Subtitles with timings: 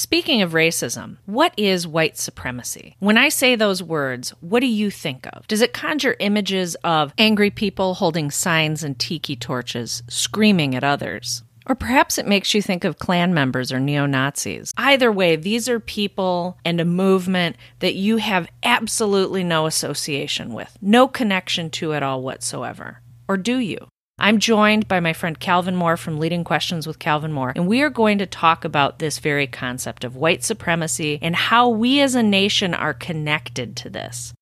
[0.00, 2.96] Speaking of racism, what is white supremacy?
[3.00, 5.46] When I say those words, what do you think of?
[5.46, 11.42] Does it conjure images of angry people holding signs and tiki torches, screaming at others?
[11.66, 14.72] Or perhaps it makes you think of Klan members or neo Nazis.
[14.78, 20.78] Either way, these are people and a movement that you have absolutely no association with,
[20.80, 23.02] no connection to at all whatsoever.
[23.28, 23.88] Or do you?
[24.22, 27.80] I'm joined by my friend Calvin Moore from Leading Questions with Calvin Moore, and we
[27.80, 32.14] are going to talk about this very concept of white supremacy and how we as
[32.14, 34.34] a nation are connected to this.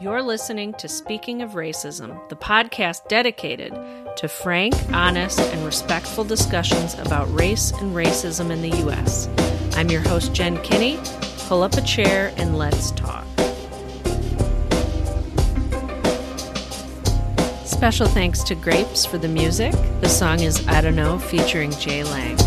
[0.00, 3.72] You're listening to Speaking of Racism, the podcast dedicated
[4.18, 9.28] to frank, honest, and respectful discussions about race and racism in the U.S.
[9.76, 11.00] I'm your host, Jen Kinney.
[11.48, 13.26] Pull up a chair and let's talk.
[17.74, 19.72] Special thanks to Grapes for the music.
[20.00, 22.38] The song is I Don't Know featuring Jay Lang.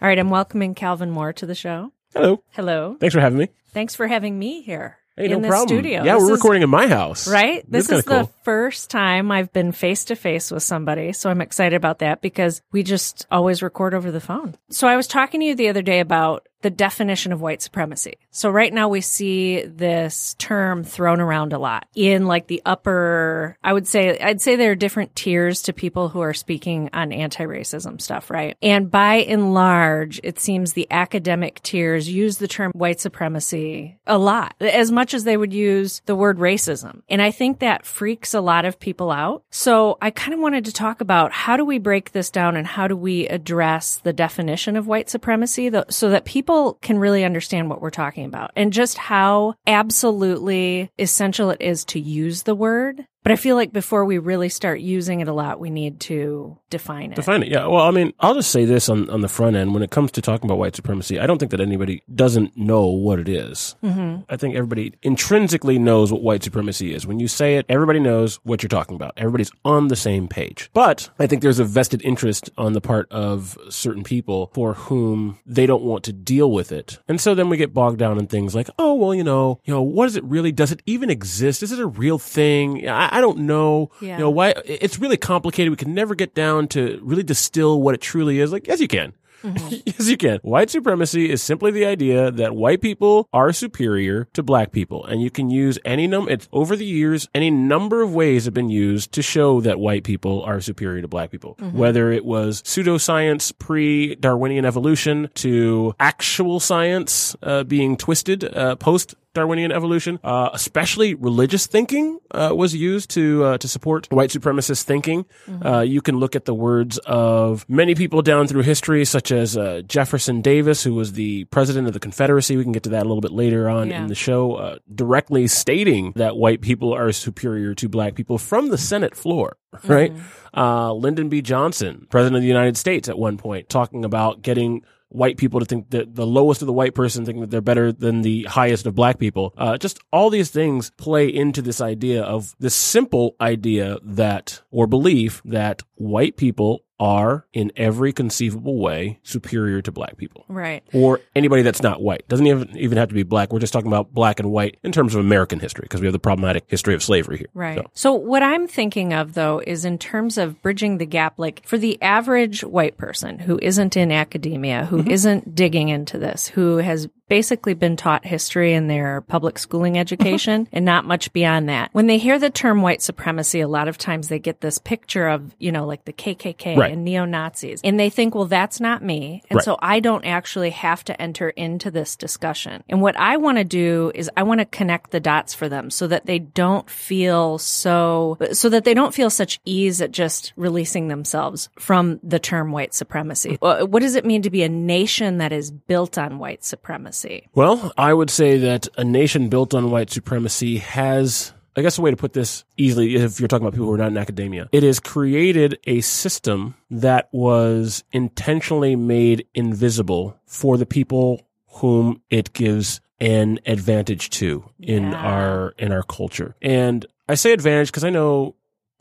[0.00, 1.92] All right, I'm welcoming Calvin Moore to the show.
[2.12, 2.42] Hello.
[2.50, 2.96] Hello.
[2.98, 3.48] Thanks for having me.
[3.72, 5.68] Thanks for having me here Hey, in no the problem.
[5.68, 6.02] studio.
[6.04, 7.28] Yeah, This we're is- recording in my house.
[7.28, 7.62] Right?
[7.70, 11.12] This This is is kinda the first time I've been face to face with somebody.
[11.12, 14.54] So I'm excited about that because we just always record over the phone.
[14.70, 18.14] So I was talking to you the other day about the definition of white supremacy.
[18.30, 23.56] So right now we see this term thrown around a lot in like the upper,
[23.62, 27.12] I would say, I'd say there are different tiers to people who are speaking on
[27.12, 28.56] anti-racism stuff, right?
[28.62, 34.18] And by and large, it seems the academic tiers use the term white supremacy a
[34.18, 37.02] lot, as much as they would use the word racism.
[37.08, 39.44] And I think that freaks a lot of people out.
[39.50, 42.66] So I kind of wanted to talk about how do we break this down and
[42.66, 47.68] how do we address the definition of white supremacy so that people can really understand
[47.68, 53.06] what we're talking about and just how absolutely essential it is to use the word.
[53.22, 56.58] But I feel like before we really start using it a lot, we need to
[56.70, 57.16] define it.
[57.16, 57.48] Define it.
[57.48, 57.66] Yeah.
[57.66, 59.74] Well, I mean, I'll just say this on, on the front end.
[59.74, 62.86] When it comes to talking about white supremacy, I don't think that anybody doesn't know
[62.86, 63.76] what it is.
[63.84, 64.22] Mm-hmm.
[64.28, 67.06] I think everybody intrinsically knows what white supremacy is.
[67.06, 69.12] When you say it, everybody knows what you're talking about.
[69.16, 70.70] Everybody's on the same page.
[70.72, 75.38] But I think there's a vested interest on the part of certain people for whom
[75.46, 76.98] they don't want to deal with it.
[77.06, 79.72] And so then we get bogged down in things like, oh, well, you know, you
[79.72, 80.50] know, what is it really?
[80.50, 81.62] Does it even exist?
[81.62, 82.88] Is it a real thing?
[82.88, 83.90] I, I don't know.
[84.00, 84.16] Yeah.
[84.16, 85.70] You know, why it's really complicated.
[85.70, 88.52] We can never get down to really distill what it truly is.
[88.52, 89.14] Like, yes, you can.
[89.86, 90.38] yes, you can.
[90.42, 95.04] White supremacy is simply the idea that white people are superior to black people.
[95.04, 98.54] And you can use any number, it's over the years, any number of ways have
[98.54, 101.56] been used to show that white people are superior to black people.
[101.72, 109.14] Whether it was pseudoscience pre Darwinian evolution to actual science, uh, being twisted, uh, post
[109.34, 114.82] Darwinian evolution, uh, especially religious thinking uh, was used to uh, to support white supremacist
[114.82, 115.24] thinking.
[115.64, 119.56] Uh, you can look at the words of many people down through history, such as
[119.56, 122.56] uh, Jefferson Davis, who was the president of the Confederacy.
[122.56, 124.02] We can get to that a little bit later on Yeah.
[124.02, 128.68] in the show, uh, directly stating that white people are superior to black people from
[128.68, 129.56] the Senate floor.
[129.84, 130.12] Right?
[130.54, 131.40] Uh, Lyndon B.
[131.40, 134.82] Johnson, president of the United States, at one point, talking about getting
[135.12, 137.92] white people to think that the lowest of the white person think that they're better
[137.92, 139.54] than the highest of black people.
[139.56, 144.86] Uh, just all these things play into this idea of this simple idea that, or
[144.86, 150.44] belief that white people are in every conceivable way superior to black people.
[150.48, 150.84] right.
[150.92, 152.26] Or anybody that's not white.
[152.28, 153.52] Doesn't even, even have to be black.
[153.52, 156.12] We're just talking about black and white in terms of American history because we have
[156.12, 157.48] the problematic history of slavery here.
[157.54, 157.78] Right.
[157.78, 158.14] So, So.
[158.14, 162.00] what I'm thinking of though is in terms of bridging the gap, like for the
[162.02, 165.10] average white person who isn't in academia, who mm-hmm.
[165.10, 170.68] not digging into this, who has basically been taught history in their public schooling education
[170.70, 171.88] and not much beyond that.
[171.92, 175.28] When they hear the term white supremacy, a lot of times they get this picture
[175.28, 176.92] of, you know, like the KKK Right.
[176.92, 177.80] and neo Nazis.
[177.82, 179.42] And they think, well, that's not me.
[179.48, 179.64] And Right.
[179.64, 182.84] so I don't actually have to enter into this discussion.
[182.90, 185.88] And what I want to do is I want to connect the dots for them
[185.88, 190.52] so that they don't feel so, so that they don't feel such ease at just
[190.56, 193.56] releasing themselves from the term white supremacy.
[193.62, 197.21] Uh, What does it mean to be a nation that is built on white supremacy?
[197.54, 202.02] Well, I would say that a nation built on white supremacy has, I guess, a
[202.02, 204.68] way to put this easily, if you're talking about people who are not in academia,
[204.72, 212.52] it has created a system that was intentionally made invisible for the people whom it
[212.52, 215.16] gives an advantage to in Yeah.
[215.16, 216.54] our in our culture.
[216.60, 218.56] And I say advantage because I know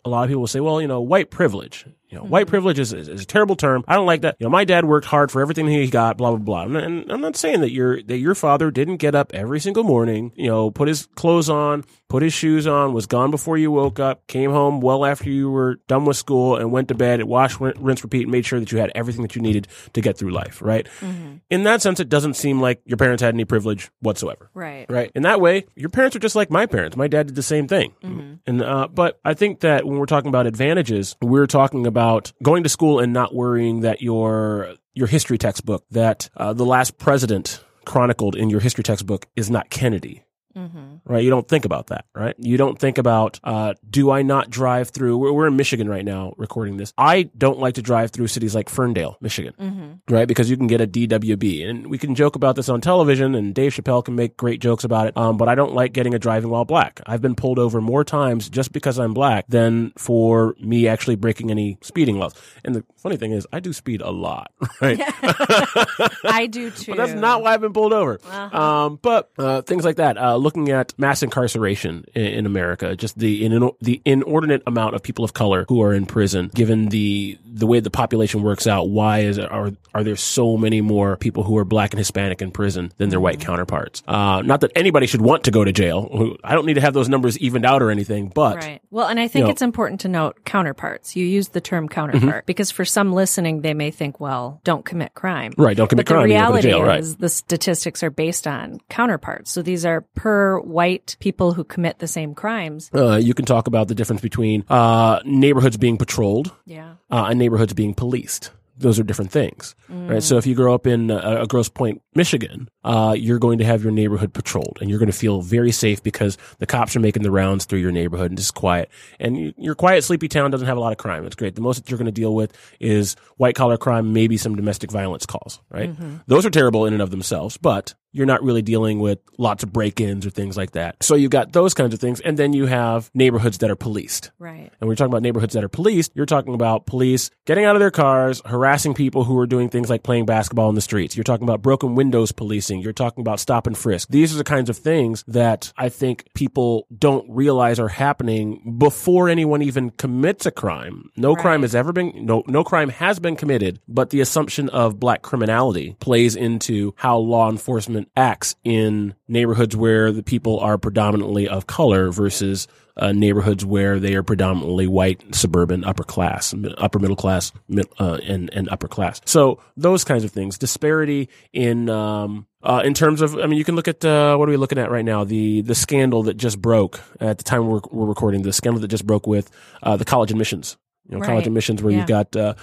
[0.06, 1.86] a lot of people will say, well, you know, white privilege.
[2.12, 2.50] You know, white mm-hmm.
[2.50, 3.86] privilege is, is, is a terrible term.
[3.88, 4.36] I don't like that.
[4.38, 6.63] You know, my dad worked hard for everything he got, blah, blah, blah.
[6.63, 9.86] And, and I'm not saying that your, that your father didn't get up every single
[9.86, 13.72] morning, you know, put his clothes on, put his shoes on, was gone before you
[13.72, 17.22] woke up, came home well after you were done with school and went to bed,
[17.22, 20.02] it washed, rinse, repeat, and made sure that you had everything that you needed to
[20.02, 20.90] get through life, right?
[21.00, 21.36] Mm-hmm.
[21.50, 24.50] In that sense, it doesn't seem like your parents had any privilege whatsoever.
[24.54, 24.86] Right.
[24.90, 25.10] Right.
[25.16, 26.98] In that way, your parents are just like my parents.
[26.98, 27.94] My dad did the same thing.
[28.04, 28.34] Mm-hmm.
[28.46, 32.63] And, uh, but I think that when we're talking about advantages, we're talking about going
[32.63, 37.63] to school and not worrying that your, your history textbook, that, uh, the last president
[37.86, 40.25] chronicled in your history textbook is not Kennedy.
[40.56, 40.95] Mm-hmm.
[41.06, 41.24] Right.
[41.24, 42.36] You don't think about that, right?
[42.38, 46.06] You don't think about, uh, do I not drive through, we're, we're, in Michigan right
[46.06, 46.94] now recording this.
[46.98, 50.13] I don't like to drive through cities like Ferndale, Michigan, mm-hmm.
[50.13, 50.27] right?
[50.27, 53.53] Because you can get a DWB and we can joke about this on television and
[53.53, 55.18] Dave Chappelle can make great jokes about it.
[55.18, 57.01] Um, but I don't like getting a driving while black.
[57.06, 61.51] I've been pulled over more times just because I'm black than for me actually breaking
[61.51, 62.33] any speeding laws.
[62.63, 64.51] And the funny thing is, I do speed a lot,
[64.81, 65.00] right?
[66.24, 66.92] I do too.
[66.92, 68.19] But that's not why I've been pulled over.
[68.21, 68.62] Uh-huh.
[68.62, 70.18] Um, but, uh, things like that.
[70.18, 75.04] Uh, looking at mass incarceration in, in America, just the in, the inordinate amount of
[75.04, 78.90] people of color who are in prison, given the the way the population works out.
[78.90, 82.52] Why is are are there so many more people who are black and Hispanic in
[82.52, 83.48] prison than their white mm-hmm.
[83.48, 84.04] counterparts?
[84.08, 86.38] Uh, not that anybody should want to go to jail.
[86.44, 88.82] I don't need to have those numbers evened out or anything, but right.
[88.90, 91.16] Well, and I think you know, it's important to note counterparts.
[91.16, 92.46] You use the term counterpart mm-hmm.
[92.46, 95.54] because for some listening, they may think, well, don't commit crime.
[95.58, 95.78] Right.
[95.78, 96.28] Don't commit but crime.
[96.28, 97.00] The reality jail, right.
[97.00, 99.52] is the statistics are based on counterparts.
[99.52, 100.31] So these are per
[100.62, 102.89] white people who commit the same crimes.
[102.94, 106.95] Uh, you can talk about the difference between uh, neighborhoods being patrolled yeah.
[107.10, 108.51] Uh, and neighborhoods being policed
[108.81, 110.10] those are different things, mm.
[110.10, 110.24] right?
[110.24, 113.66] So if you grow up in a, a Grosse Pointe, Michigan, uh, you're going to
[113.66, 117.00] have your neighborhood patrolled and you're going to feel very safe because the cops are
[117.00, 118.89] making the rounds through your neighborhood and just quiet.
[119.19, 121.25] And you, your quiet, sleepy town doesn't have a lot of crime.
[121.25, 121.56] It's great.
[121.56, 124.92] The most that you're going to deal with is white collar crime, maybe some domestic
[124.92, 125.89] violence calls, right?
[125.89, 126.18] Mm-hmm.
[126.27, 129.72] Those are terrible in and of themselves, but you're not really dealing with lots of
[129.72, 131.02] break-ins or things like that.
[131.02, 132.19] So you've got those kinds of things.
[132.19, 134.31] And then you have neighborhoods that are policed.
[134.38, 134.72] Right.
[134.80, 137.75] And when you're talking about neighborhoods that are policed, you're talking about police getting out
[137.75, 141.16] of their cars, harassing people who are doing things like playing basketball in the streets.
[141.16, 142.81] You're talking about broken windows policing.
[142.81, 144.10] You're talking about stop and frisk.
[144.10, 149.30] These are the kinds of things that I think people don't realize are happening before
[149.30, 151.10] anyone even commits a crime.
[151.16, 151.42] No right.
[151.42, 155.22] crime has ever been, no, no crime has been committed, but the assumption of black
[155.22, 161.68] criminality plays into how law enforcement acts in neighborhoods where the people are predominantly of
[161.68, 162.68] color versus
[162.98, 167.51] uh, neighborhoods where they are predominantly white, suburban, upper class, upper middle class,
[168.00, 169.21] uh, and and upper class.
[169.25, 173.63] So those kinds of things, disparity in um, uh, in terms of, I mean, you
[173.63, 175.24] can look at uh, what are we looking at right now?
[175.24, 178.42] The the scandal that just broke at the time we're, we're recording.
[178.42, 179.50] The scandal that just broke with
[179.81, 180.77] uh, the college admissions.
[181.07, 181.27] You know, right.
[181.27, 182.00] college admissions where yeah.
[182.00, 182.53] you've got uh,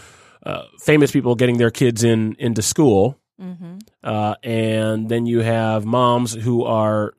[0.80, 3.78] famous people getting their kids in into school Mm-hmm.
[4.02, 7.14] Uh, and then you have moms who are,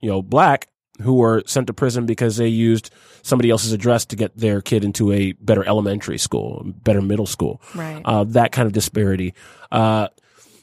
[0.00, 0.68] you know, black
[1.00, 2.90] who are sent to prison because they used
[3.22, 7.60] somebody else's address to get their kid into a better elementary school, better middle school.
[7.74, 8.02] Right.
[8.04, 9.34] Uh, that kind of disparity.
[9.70, 10.08] Uh,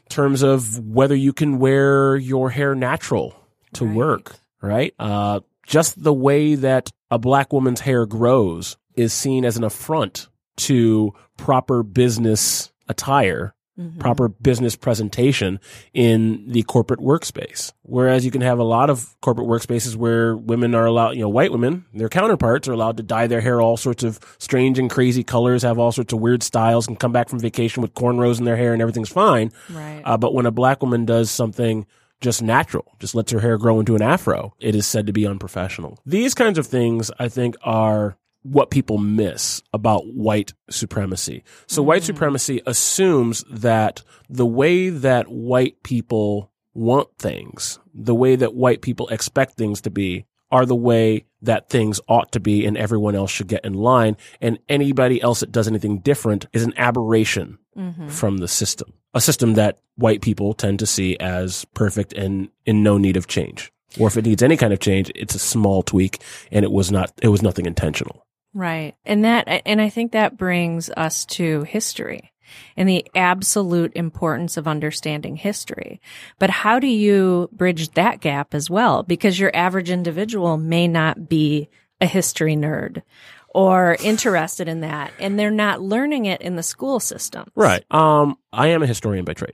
[0.10, 3.36] terms of whether you can wear your hair natural
[3.74, 3.96] to right.
[3.96, 4.94] work, right?
[5.00, 10.28] Uh, just the way that a black woman's hair grows is seen as an affront
[10.58, 14.00] to proper business attire mm-hmm.
[14.00, 15.60] proper business presentation
[15.94, 17.72] in the corporate workspace.
[17.84, 21.30] Whereas you can have a lot of corporate workspaces where women are allowed, you know,
[21.30, 24.90] white women, their counterparts are allowed to dye their hair all sorts of strange and
[24.90, 28.38] crazy colors, have all sorts of weird styles, and come back from vacation with cornrows
[28.38, 29.52] in their hair and everything's fine.
[29.70, 30.02] Right.
[30.04, 31.86] Uh, but when a black woman does something
[32.22, 35.26] just natural, just lets her hair grow into an afro, it is said to be
[35.26, 35.98] unprofessional.
[36.06, 41.44] These kinds of things, I think, are what people miss about white supremacy.
[41.68, 41.86] So mm.
[41.86, 48.82] white supremacy assumes that the way that white people want things, the way that white
[48.82, 53.16] people expect things to be are the way that things ought to be and everyone
[53.16, 54.18] else should get in line.
[54.42, 58.08] And anybody else that does anything different is an aberration mm-hmm.
[58.08, 62.84] from the system, a system that white people tend to see as perfect and in
[62.84, 63.72] no need of change.
[64.00, 66.92] Or if it needs any kind of change, it's a small tweak and it was
[66.92, 68.26] not, it was nothing intentional.
[68.60, 68.94] Right.
[69.06, 72.34] And that, and I think that brings us to history
[72.76, 76.02] and the absolute importance of understanding history.
[76.40, 79.04] But how do you bridge that gap as well?
[79.04, 81.70] Because your average individual may not be
[82.02, 83.02] a history nerd
[83.48, 87.50] or interested in that and they're not learning it in the school system.
[87.56, 87.86] Right.
[87.90, 89.54] Um, I am a historian by trade.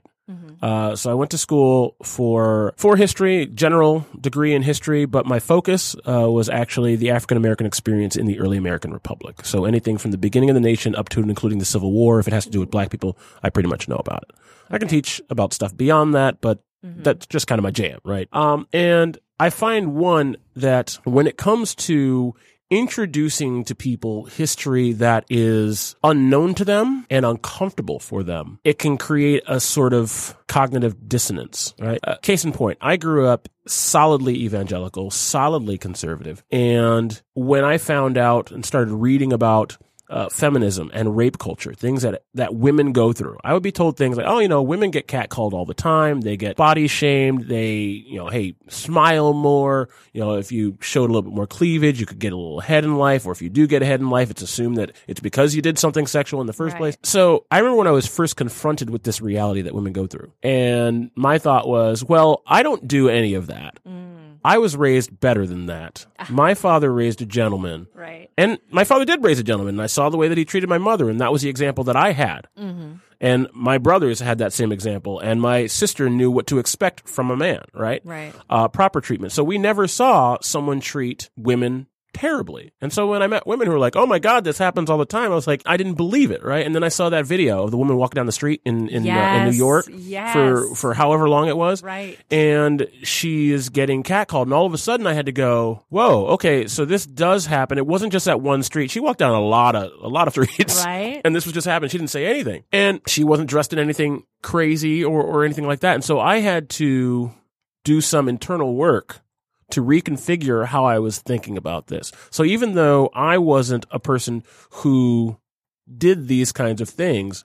[0.60, 5.38] Uh, so I went to school for for history, general degree in history, but my
[5.38, 9.44] focus uh, was actually the African American experience in the early American Republic.
[9.44, 12.18] So anything from the beginning of the nation up to and including the Civil War,
[12.18, 14.32] if it has to do with Black people, I pretty much know about it.
[14.70, 18.28] I can teach about stuff beyond that, but that's just kind of my jam, right?
[18.32, 22.34] Um, and I find one that when it comes to
[22.70, 28.96] introducing to people history that is unknown to them and uncomfortable for them, it can
[28.96, 32.00] create a sort of cognitive dissonance, right?
[32.02, 36.44] Uh, case in point, I grew up solidly evangelical, solidly conservative.
[36.50, 39.76] And when I found out and started reading about
[40.08, 43.36] uh, feminism and rape culture, things that that women go through.
[43.42, 46.20] I would be told things like, "Oh, you know, women get catcalled all the time.
[46.20, 47.46] They get body shamed.
[47.48, 49.88] They, you know, hey, smile more.
[50.12, 52.60] You know, if you showed a little bit more cleavage, you could get a little
[52.60, 53.26] ahead in life.
[53.26, 55.78] Or if you do get ahead in life, it's assumed that it's because you did
[55.78, 56.78] something sexual in the first Right.
[56.80, 60.06] place." So I remember when I was first confronted with this reality that women go
[60.06, 63.78] through, and my thought was, "Well, I don't do any of that."
[64.46, 66.06] I was raised better than that.
[66.30, 67.88] My father raised a gentleman.
[67.92, 68.30] Right.
[68.38, 70.68] And my father did raise a gentleman, and I saw the way that he treated
[70.68, 72.46] my mother, and that was the example that I had.
[73.20, 77.30] And my brothers had that same example, and my sister knew what to expect from
[77.30, 78.02] a man, right?
[78.04, 78.32] Right.
[78.48, 79.32] Uh, proper treatment.
[79.32, 81.86] So we never saw someone treat women
[82.16, 82.72] terribly.
[82.80, 84.96] And so when I met women who were like, "Oh my God, this happens all
[84.98, 86.64] the time," I was like, I didn't believe it, right?
[86.64, 89.08] And then I saw that video of the woman walking down the street in in,
[89.08, 90.32] uh, in New York yes.
[90.32, 92.18] for for however long it was, Right.
[92.30, 94.44] and she is getting catcalled.
[94.44, 97.76] And all of a sudden, I had to go, "Whoa, okay, so this does happen."
[97.78, 98.90] It wasn't just that one street.
[98.90, 101.20] She walked down a lot of a lot of streets, Right.
[101.24, 101.90] And this was just happening.
[101.90, 105.80] She didn't say anything, and she wasn't dressed in anything crazy or or anything like
[105.80, 105.94] that.
[105.94, 107.30] And so I had to
[107.84, 109.20] do some internal work
[109.70, 112.12] to reconfigure how I was thinking about this.
[112.30, 115.38] So even though I wasn't a person who
[115.96, 117.44] did these kinds of things,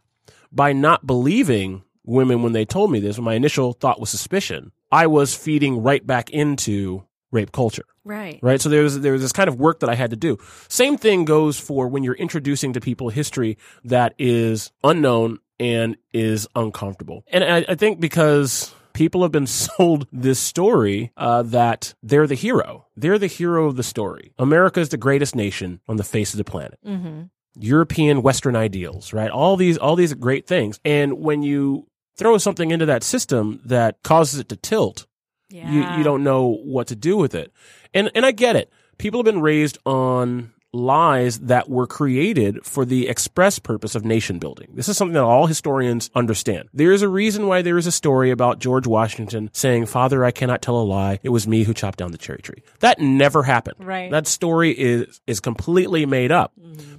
[0.52, 4.72] by not believing women when they told me this, when my initial thought was suspicion,
[4.92, 7.86] I was feeding right back into rape culture.
[8.04, 8.40] Right.
[8.42, 8.60] Right.
[8.60, 10.38] So there was there was this kind of work that I had to do.
[10.68, 16.48] Same thing goes for when you're introducing to people history that is unknown and is
[16.56, 17.24] uncomfortable.
[17.32, 22.36] And I, I think because people have been sold this story uh, that they're the
[22.36, 22.88] hero.
[22.96, 24.34] They're the hero of the story.
[24.38, 26.80] America is the greatest nation on the face of the planet.
[26.86, 27.24] Mm-hmm.
[27.60, 29.30] European Western ideals, right?
[29.30, 30.80] All these, all these great things.
[30.86, 35.06] And when you throw something into that system that causes it to tilt,
[35.50, 35.70] Yeah.
[35.70, 37.52] you, you don't know what to do with it.
[37.94, 38.72] And, and I get it.
[38.98, 44.40] People have been raised on lies that were created for the express purpose of nation
[44.40, 44.70] building.
[44.74, 46.70] This is something that all historians understand.
[46.74, 50.32] There is a reason why there is a story about George Washington saying, Father, I
[50.32, 51.20] cannot tell a lie.
[51.24, 52.64] It was me who chopped down the cherry tree.
[52.80, 53.86] That never happened.
[53.86, 54.12] Right.
[54.12, 56.54] That story is, is completely made up.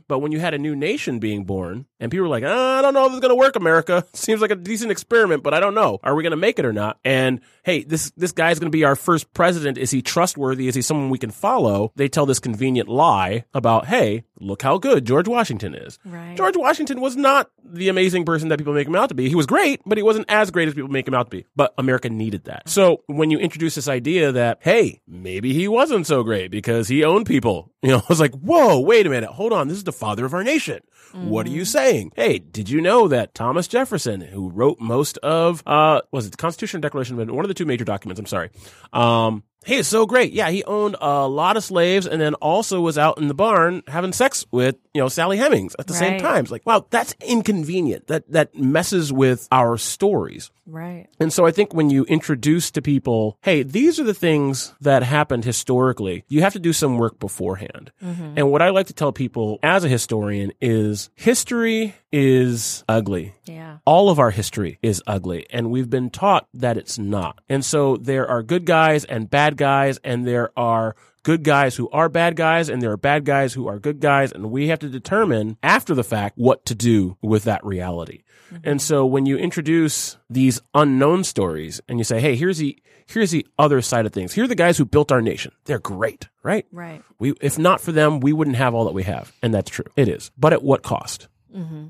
[0.08, 2.82] But when you had a new nation being born and people were like, "Ah, I
[2.82, 4.04] don't know if it's going to work, America.
[4.12, 6.00] Seems like a decent experiment, but I don't know.
[6.02, 6.98] Are we going to make it or not?
[7.04, 9.78] And hey, this, this guy's going to be our first president.
[9.78, 10.68] Is he trustworthy?
[10.68, 11.92] Is he someone we can follow?
[11.96, 16.00] They tell this convenient lie about, hey, look how good George Washington is.
[16.04, 16.36] Right.
[16.36, 19.28] George Washington was not the amazing person that people make him out to be.
[19.28, 21.46] He was great, but he wasn't as great as people make him out to be.
[21.54, 22.68] But America needed that.
[22.68, 27.04] So when you introduce this idea that, hey, maybe he wasn't so great because he
[27.04, 29.30] owned people, you know, I was like, whoa, wait a minute.
[29.30, 29.68] Hold on.
[29.68, 30.80] This is the father of our nation.
[31.12, 32.12] What are you saying?
[32.16, 36.38] Hey, did you know that Thomas Jefferson, who wrote most of, uh, was it the
[36.38, 37.36] Constitution or Declaration of Independence?
[37.36, 38.18] One of the two major documents.
[38.18, 38.48] I'm sorry.
[38.94, 40.32] Um, Hey, it's so great.
[40.32, 43.82] Yeah, he owned a lot of slaves and then also was out in the barn
[43.86, 46.44] having sex with, you know, Sally Hemings at the same time.
[46.44, 48.08] It's like, wow, that's inconvenient.
[48.08, 50.50] That that messes with our stories.
[50.66, 51.08] Right.
[51.20, 55.02] And so I think when you introduce to people, hey, these are the things that
[55.02, 57.92] happened historically, you have to do some work beforehand.
[58.02, 58.34] Mm-hmm.
[58.36, 63.34] And what I like to tell people as a historian is history is ugly.
[63.44, 63.78] Yeah.
[63.84, 67.40] All of our history is ugly, and we've been taught that it's not.
[67.48, 71.88] And so there are good guys and bad guys, and there are good guys who
[71.90, 74.80] are bad guys, and there are bad guys who are good guys, and we have
[74.80, 78.22] to determine after the fact what to do with that reality.
[78.52, 78.68] Mm-hmm.
[78.68, 83.30] And so when you introduce these unknown stories and you say, hey, here's the here's
[83.30, 84.32] the other side of things.
[84.32, 85.52] Here are the guys who built our nation.
[85.64, 86.66] They're great, right?
[86.72, 87.02] Right.
[87.18, 89.32] We, if not for them, we wouldn't have all that we have.
[89.42, 89.86] And that's true.
[89.96, 90.30] It is.
[90.36, 91.28] But at what cost?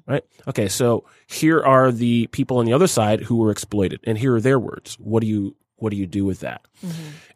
[0.07, 0.25] Right?
[0.49, 0.69] Okay.
[0.69, 4.40] So here are the people on the other side who were exploited and here are
[4.40, 4.97] their words.
[4.99, 6.66] What do you, what do you do with that?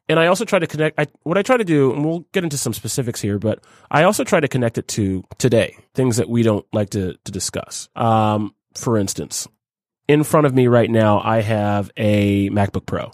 [0.09, 2.45] And I also try to connect, I, what I try to do, and we'll get
[2.45, 6.29] into some specifics here, but I also try to connect it to today, things that
[6.29, 7.89] we don't like to, to discuss.
[7.97, 9.49] Um, for instance,
[10.07, 13.11] in front of me right now, I have a MacBook Pro,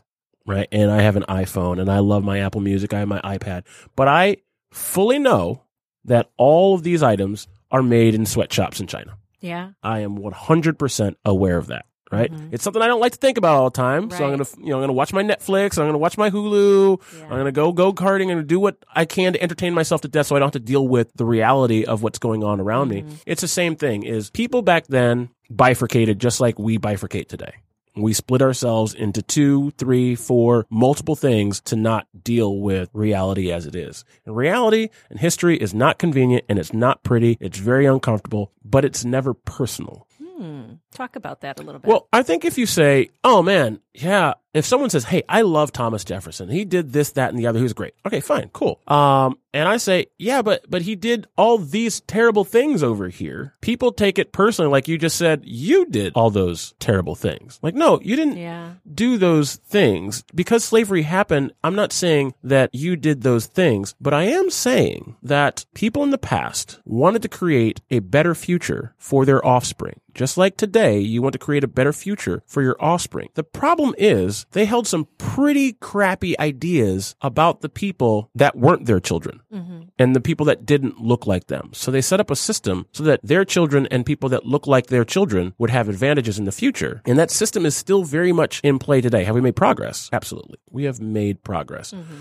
[0.46, 0.68] right?
[0.70, 2.92] And I have an iPhone and I love my Apple Music.
[2.92, 3.64] I have my iPad,
[3.96, 4.36] but I
[4.70, 5.62] fully know
[6.04, 9.16] that all of these items are made in sweatshops in China.
[9.40, 9.70] Yeah.
[9.82, 11.86] I am 100% aware of that.
[12.12, 12.30] Right.
[12.30, 12.48] Mm-hmm.
[12.52, 14.10] It's something I don't like to think about all the time.
[14.10, 15.78] So I'm going to, you know, I'm going to watch my Netflix.
[15.78, 17.00] I'm going to watch my Hulu.
[17.16, 17.22] Yeah.
[17.22, 20.08] I'm going to go go karting and do what I can to entertain myself to
[20.08, 22.90] death so I don't have to deal with the reality of what's going on around
[22.90, 23.00] me.
[23.00, 23.14] Mm-hmm.
[23.24, 27.54] It's the same thing is people back then bifurcated just like we bifurcate today.
[27.94, 33.66] We split ourselves into two, three, four, multiple things to not deal with reality as
[33.66, 34.04] it is.
[34.24, 37.36] And reality and history is not convenient and it's not pretty.
[37.40, 40.06] It's very uncomfortable, but it's never personal.
[40.18, 40.62] Hmm.
[40.90, 41.88] Talk about that a little bit.
[41.88, 45.72] Well, I think if you say, oh man, yeah, if someone says, hey, I love
[45.72, 46.48] Thomas Jefferson.
[46.48, 47.58] He did this, that, and the other.
[47.58, 47.94] He was great.
[48.06, 48.80] Okay, fine, cool.
[48.86, 53.54] Um, and I say, yeah, but, but he did all these terrible things over here.
[53.60, 57.58] People take it personally, like you just said, you did all those terrible things.
[57.62, 58.74] Like, no, you didn't yeah.
[58.94, 61.52] do those things because slavery happened.
[61.62, 66.10] I'm not saying that you did those things, but I am saying that people in
[66.10, 70.00] the past wanted to create a better future for their offspring.
[70.14, 73.30] Just like today, you want to create a better future for your offspring.
[73.32, 79.00] The problem is they held some pretty crappy ideas about the people that weren't their
[79.00, 79.82] children mm-hmm.
[79.98, 81.70] and the people that didn't look like them.
[81.72, 84.86] So they set up a system so that their children and people that look like
[84.86, 87.02] their children would have advantages in the future.
[87.06, 89.24] And that system is still very much in play today.
[89.24, 90.08] Have we made progress?
[90.12, 90.58] Absolutely.
[90.70, 91.92] We have made progress.
[91.92, 92.20] Mm-hmm.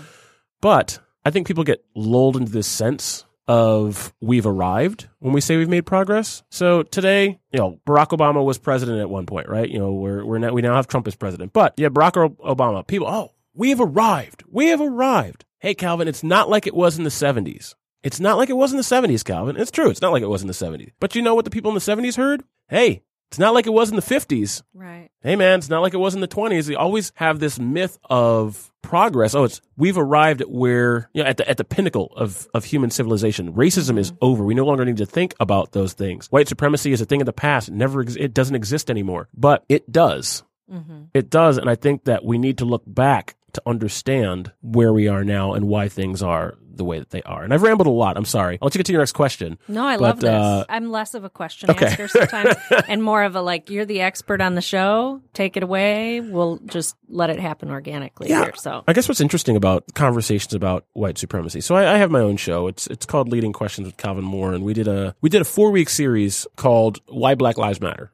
[0.60, 5.56] But I think people get lulled into this sense of we've arrived when we say
[5.56, 6.42] we've made progress.
[6.50, 9.68] So today, you know, Barack Obama was president at one point, right?
[9.68, 12.86] You know, we're, we're now, we now have Trump as president, but yeah, Barack Obama,
[12.86, 14.44] people, oh, we have arrived.
[14.48, 15.44] We have arrived.
[15.58, 17.74] Hey, Calvin, it's not like it was in the 70s.
[18.02, 19.56] It's not like it was in the 70s, Calvin.
[19.56, 19.88] It's true.
[19.88, 20.90] It's not like it was in the 70s.
[20.98, 22.42] But you know what the people in the 70s heard?
[22.68, 24.62] Hey, it's not like it was in the 50s.
[24.74, 25.08] Right.
[25.22, 26.66] Hey man, it's not like it was in the 20s.
[26.66, 29.34] They always have this myth of progress.
[29.34, 32.66] Oh, it's we've arrived at where you know at the at the pinnacle of of
[32.66, 33.54] human civilization.
[33.54, 34.18] Racism is mm-hmm.
[34.20, 34.44] over.
[34.44, 36.26] We no longer need to think about those things.
[36.26, 37.70] White supremacy is a thing of the past.
[37.70, 39.30] It never ex- it doesn't exist anymore.
[39.32, 40.42] But it does.
[40.70, 41.04] Mm-hmm.
[41.14, 45.08] It does, and I think that we need to look back to understand where we
[45.08, 47.42] are now and why things are the way that they are.
[47.44, 48.16] And I've rambled a lot.
[48.16, 48.58] I'm sorry.
[48.62, 49.58] I'll let you get to your next question.
[49.68, 50.30] No, I But, love this.
[50.30, 51.84] uh, I'm less of a question okay.
[51.84, 52.54] asker sometimes
[52.88, 55.20] and more of a like, you're the expert on the show.
[55.34, 56.20] Take it away.
[56.22, 58.44] We'll just let it happen organically Yeah.
[58.44, 58.54] here.
[58.56, 61.60] So, I guess what's interesting about conversations about white supremacy.
[61.60, 62.68] So I, I have my own show.
[62.68, 65.44] It's it's called Leading Questions with Calvin Moore, and we did a we did a
[65.44, 68.12] four week series called Why Black Lives Matter,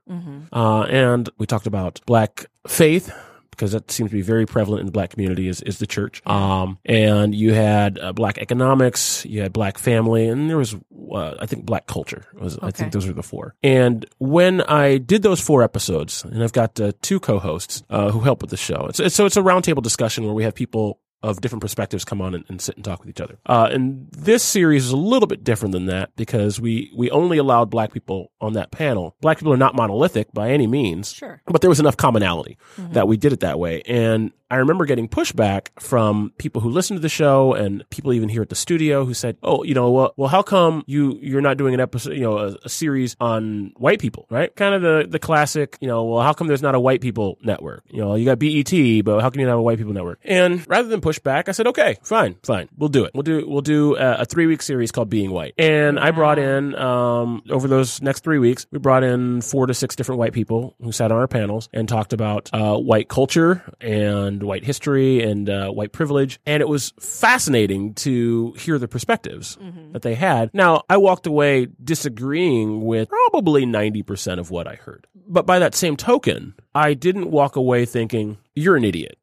[0.53, 3.13] uh, and we talked about black faith.
[3.59, 6.25] Because that seems to be very prevalent in the black community is, is the church.
[6.25, 10.77] Um, and you had uh, black economics, you had black family, and there was,
[11.13, 12.25] uh, I think, black culture.
[12.35, 13.57] Was, I think those were the four.
[13.65, 18.21] And when I did those four episodes, and I've got uh, two co-hosts uh, who
[18.21, 18.87] help with the show.
[18.89, 22.21] It's, it's so it's a roundtable discussion where we have people of different perspectives come
[22.21, 23.39] on and, and sit and talk with each other.
[23.47, 27.39] Uh, and this series is a little bit different than that because we we only
[27.39, 29.17] allowed black people on that panel.
[29.21, 31.13] Black people are not monolithic by any means.
[31.13, 31.43] Sure.
[31.47, 33.83] But there was enough commonality that we did it that way.
[33.87, 38.29] And I remember getting pushback from people who listened to the show and people even
[38.29, 41.41] here at the studio who said, "Oh, you know, well, well how come you you're
[41.41, 44.55] not doing an episode, you know, a, a series on white people, right?
[44.57, 47.39] Kind of the the classic, you know, well, how come there's not a white people
[47.43, 47.85] network?
[47.91, 50.21] You know, you got BET, but how come you not have a white people network?"
[50.25, 53.13] And rather than push back, I said, "Okay, fine, fine, we'll do it.
[53.15, 56.39] We'll do we'll do a, a three week series called Being White." And I brought
[56.39, 60.33] in um over those next three weeks, we brought in four to six different white
[60.33, 65.23] people who sat on our panels and talked about uh, white culture and white history
[65.23, 66.41] and uh, white privilege.
[66.47, 69.57] And it was fascinating to hear the perspectives
[69.93, 70.51] that they had.
[70.53, 75.07] Now, I walked away disagreeing with probably 90% of what I heard.
[75.27, 79.19] But by that same token, I didn't walk away thinking, you're an idiot.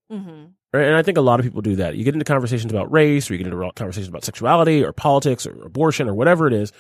[0.76, 0.88] Right?
[0.88, 1.96] And I think a lot of people do that.
[1.96, 5.46] You get into conversations about race, or you get into conversations about sexuality, or politics,
[5.48, 6.74] or abortion, or whatever it is,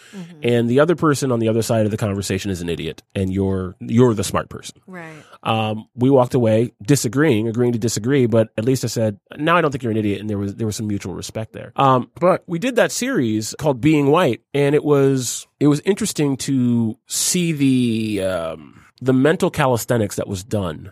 [0.44, 3.32] and the other person on the other side of the conversation is an idiot, and
[3.32, 4.82] you're you're the smart person.
[4.86, 5.24] Right.
[5.44, 9.62] Um, we walked away disagreeing, agreeing to disagree, but at least I said, "Now I
[9.62, 11.72] don't think you're an idiot," and there was there was some mutual respect there.
[11.76, 16.38] Um, but we did that series called Being White, and it was it was interesting
[16.38, 20.92] to see the um, the mental calisthenics that was done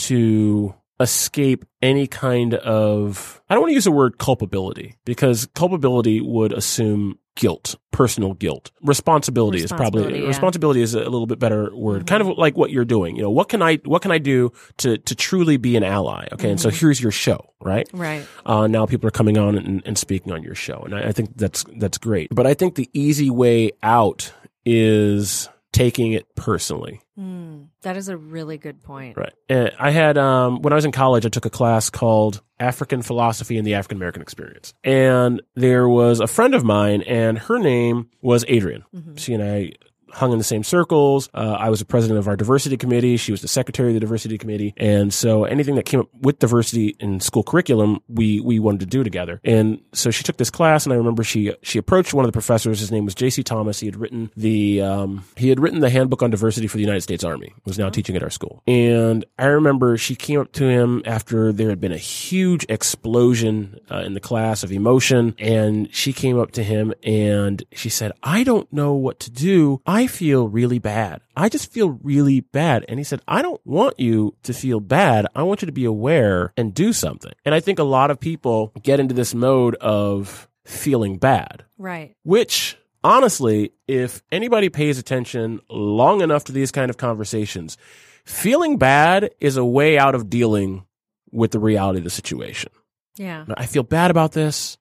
[0.00, 6.20] to escape any kind of I don't want to use the word culpability because culpability
[6.20, 8.70] would assume guilt, personal guilt.
[8.82, 10.28] Responsibility, is probably Responsibility, yeah.
[10.28, 12.06] responsibility is a little bit better word.
[12.06, 13.16] Kind of like what you're doing.
[13.16, 16.28] You know, what can I what can I do to to truly be an ally?
[16.32, 17.88] Okay, and so here's your show, right?
[17.92, 18.26] Right.
[18.44, 21.12] uh, now people are coming on and, and speaking on your show, and I, I
[21.12, 22.28] think that's that's great.
[22.34, 24.32] But I think the easy way out
[24.66, 27.00] is taking it personally.
[27.18, 29.16] Mm, that is a really good point.
[29.16, 29.32] Right.
[29.48, 33.02] And I had um, when I was in college, I took a class called African
[33.02, 37.58] Philosophy and the African American Experience, and there was a friend of mine, and her
[37.58, 38.84] name was Adrian.
[39.16, 39.72] She and I
[40.12, 41.28] hung in the same circles.
[41.34, 43.16] Uh, I was the president of our diversity committee.
[43.16, 44.74] She was the secretary of the diversity committee.
[44.76, 48.86] And so anything that came up with diversity in school curriculum, we, we wanted to
[48.86, 49.40] do together.
[49.44, 52.32] And so she took this class and I remember she, she approached one of the
[52.32, 52.80] professors.
[52.80, 53.42] His name was J.C.
[53.42, 53.80] Thomas.
[53.80, 57.02] He had written the, um, he had written the handbook on diversity for the United
[57.02, 58.62] States Army, was now teaching at our school.
[58.66, 63.78] And I remember she came up to him after there had been a huge explosion
[63.90, 65.34] uh, in the class of emotion.
[65.38, 69.80] And she came up to him and she said, I don't know what to do.
[69.86, 71.20] I feel really bad.
[71.36, 72.84] I just feel really bad.
[72.88, 75.26] And he said, I don't want you to feel bad.
[75.34, 77.32] I want you to be aware and do something.
[77.44, 82.14] And I think a lot of people get into this mode of feeling bad, Right.
[82.22, 87.76] which honestly, if anybody pays attention long enough to these kind of conversations,
[88.24, 90.84] feeling bad is a way out of dealing
[91.32, 92.70] with the reality of the situation.
[93.16, 93.44] Yeah.
[93.56, 94.78] I feel bad about this.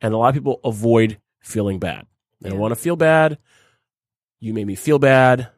[0.00, 2.06] And a lot of people avoid feeling bad.
[2.42, 3.38] They don't want to feel bad.
[4.40, 5.48] You made me feel bad.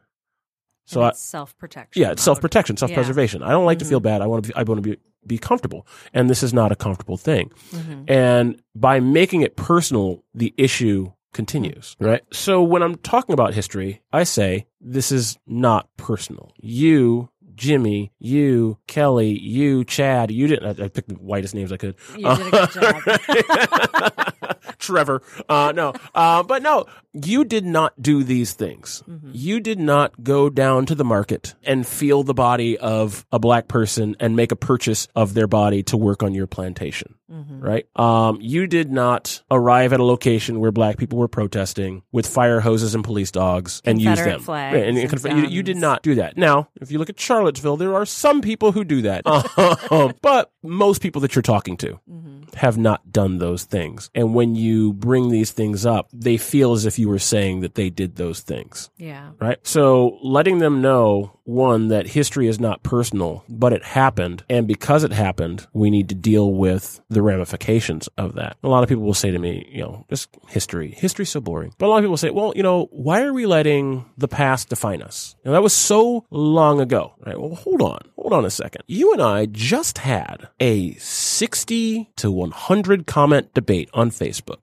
[0.85, 2.01] So I, self protection.
[2.01, 3.43] yeah, it's self protection, self preservation.
[3.43, 4.21] I don't like to feel bad.
[4.21, 5.85] I want to be, I want to be, be comfortable.
[6.13, 7.51] And this is not a comfortable thing.
[8.07, 12.23] And by making it personal, the issue continues, right?
[12.33, 16.53] So when I'm talking about history, I say this is not personal.
[16.57, 17.29] You,
[17.59, 21.95] Jimmy, you, Kelly, you, Chad, you didn't, I, I picked the whitest names I could.
[22.15, 22.71] You did a good
[23.91, 24.35] job.
[24.79, 25.21] Trevor.
[25.49, 29.03] Uh, no, uh, but no, you did not do these things.
[29.33, 33.67] You did not go down to the market and feel the body of a black
[33.67, 37.15] person and make a purchase of their body to work on your plantation.
[37.29, 37.85] Right?
[37.95, 42.59] Um, you did not arrive at a location where black people were protesting with fire
[42.59, 44.39] hoses and police dogs and use them.
[44.41, 46.37] flags Right, and- and and conf- you, you did not do that.
[46.37, 49.21] Now, if you look at Charlottesville, there are some people who do that.
[49.91, 52.43] Um, but most people that you're talking to mm-hmm.
[52.55, 54.09] have not done those things.
[54.13, 57.75] And when you bring these things up, they feel as if you were saying that
[57.75, 58.89] they did those things.
[58.97, 59.31] yeah.
[59.39, 59.57] Right?
[59.65, 64.43] So letting them know, one, that history is not personal, but it happened.
[64.49, 68.57] And because it happened, we need to deal with the ramifications of that.
[68.63, 70.91] A lot of people will say to me, you know, just history.
[70.91, 71.73] History's so boring.
[71.77, 74.69] But a lot of people say, well, you know, why are we letting the past
[74.69, 75.35] define us?
[75.43, 77.13] Know, that was so long ago.
[77.25, 77.39] Right?
[77.39, 77.99] Well, hold on.
[78.15, 78.83] Hold on a second.
[78.87, 84.57] You and I just had a 60 to 100 comment debate on Facebook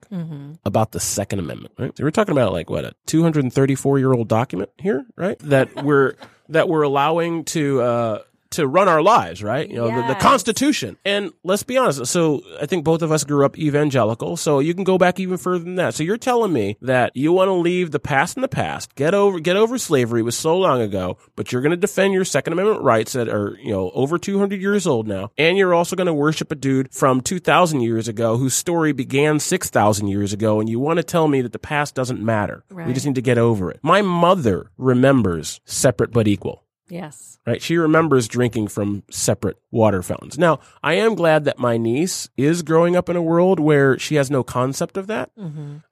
[0.65, 1.73] about the Second Amendment.
[1.77, 1.95] Right?
[1.97, 5.39] So we're talking about like what a 234 year old document here, right?
[5.39, 6.15] That we're
[6.49, 8.19] that we're allowing to uh,
[8.51, 9.69] to run our lives, right?
[9.69, 10.97] You know, the, the Constitution.
[11.05, 12.05] And let's be honest.
[12.07, 14.37] So I think both of us grew up evangelical.
[14.37, 15.93] So you can go back even further than that.
[15.93, 19.13] So you're telling me that you want to leave the past in the past, get
[19.13, 22.53] over get over slavery was so long ago, but you're going to defend your Second
[22.53, 26.07] Amendment rights that are you know over 200 years old now, and you're also going
[26.07, 30.69] to worship a dude from 2,000 years ago whose story began 6,000 years ago, and
[30.69, 32.63] you want to tell me that the past doesn't matter.
[32.69, 33.79] We just need to get over it.
[33.81, 37.37] My mother remembers separate but equal Yes.
[37.45, 37.61] right?
[37.61, 40.37] She remembers drinking from separate water fountains.
[40.37, 44.15] Now, I am glad that my niece is growing up in a world where she
[44.15, 45.31] has no concept of that.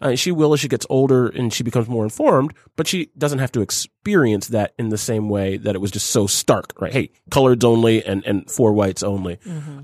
[0.01, 3.39] Uh, she will as she gets older and she becomes more informed, but she doesn't
[3.39, 6.93] have to experience that in the same way that it was just so stark, right?
[6.93, 9.37] Hey, coloreds only and, and for whites only.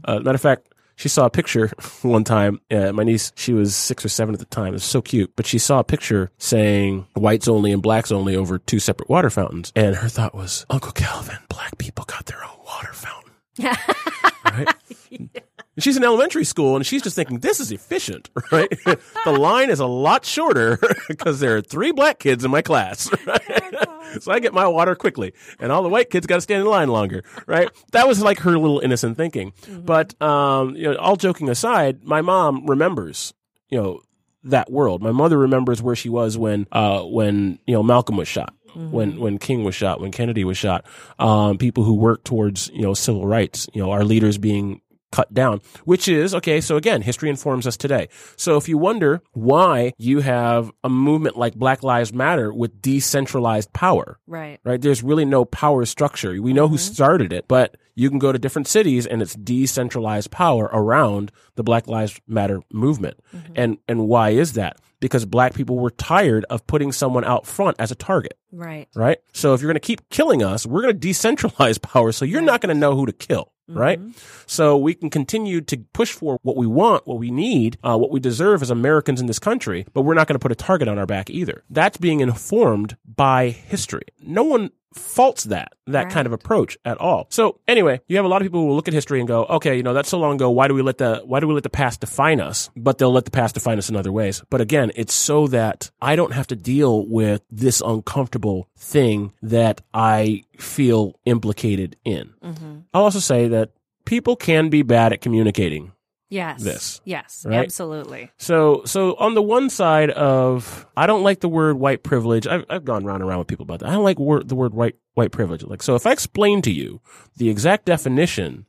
[0.05, 0.70] Uh, matter of fact,
[1.01, 1.71] she saw a picture
[2.03, 2.61] one time.
[2.69, 4.67] Uh, my niece, she was six or seven at the time.
[4.67, 8.35] It was so cute, but she saw a picture saying whites only and blacks only
[8.35, 9.71] over two separate water fountains.
[9.75, 13.31] And her thought was, Uncle Calvin, black people got their own water fountain.
[14.45, 15.41] right?
[15.79, 18.69] She's in elementary school and she's just thinking, this is efficient, right?
[19.25, 23.09] the line is a lot shorter because there are three black kids in my class,
[23.25, 23.75] right?
[24.19, 26.67] so I get my water quickly and all the white kids got to stand in
[26.67, 27.69] line longer, right?
[27.93, 29.53] That was like her little innocent thinking.
[29.69, 33.33] But, um, you know, all joking aside, my mom remembers,
[33.69, 34.01] you know,
[34.43, 35.01] that world.
[35.01, 38.53] My mother remembers where she was when, uh, when, you know, Malcolm was shot.
[38.73, 40.85] When when King was shot, when Kennedy was shot,
[41.19, 44.79] um, people who worked towards you know civil rights, you know our leaders being
[45.11, 46.61] cut down, which is okay.
[46.61, 48.09] So again, history informs us today.
[48.37, 53.73] So if you wonder why you have a movement like Black Lives Matter with decentralized
[53.73, 54.59] power, Right.
[54.63, 54.81] right?
[54.81, 56.41] There's really no power structure.
[56.41, 56.93] We know who mm-hmm.
[56.93, 61.63] started it, but you can go to different cities and it's decentralized power around the
[61.63, 63.19] Black Lives Matter movement.
[63.35, 63.53] Mm-hmm.
[63.55, 64.77] And and why is that?
[64.99, 68.87] Because black people were tired of putting someone out front as a target, Right.
[68.95, 69.17] right?
[69.33, 72.41] So if you're going to keep killing us, we're going to decentralize power so you're
[72.41, 73.51] not going to know who to kill.
[73.77, 73.99] Right?
[74.45, 78.11] So we can continue to push for what we want, what we need, uh, what
[78.11, 80.87] we deserve as Americans in this country, but we're not going to put a target
[80.87, 81.63] on our back either.
[81.69, 84.03] That's being informed by history.
[84.21, 87.27] No one faults that that kind of approach at all.
[87.29, 89.45] So anyway, you have a lot of people who will look at history and go,
[89.45, 90.49] "Okay, you know, that's so long ago.
[90.49, 93.11] Why do we let the why do we let the past define us?" But they'll
[93.11, 94.43] let the past define us in other ways.
[94.49, 99.81] But again, it's so that I don't have to deal with this uncomfortable thing that
[99.93, 102.33] I feel implicated in.
[102.43, 102.79] Mm-hmm.
[102.93, 103.71] I'll also say that
[104.05, 105.91] people can be bad at communicating.
[106.31, 106.63] Yes.
[106.63, 107.45] This, Yes.
[107.45, 107.59] right?
[107.59, 108.31] Absolutely.
[108.37, 112.47] So, so on the one side of, I don't like the word white privilege.
[112.47, 113.89] I've, I've gone round and around with people about that.
[113.89, 115.61] I don't like word, the word white, white privilege.
[115.63, 117.01] Like, so if I explain to you
[117.35, 118.65] the exact definition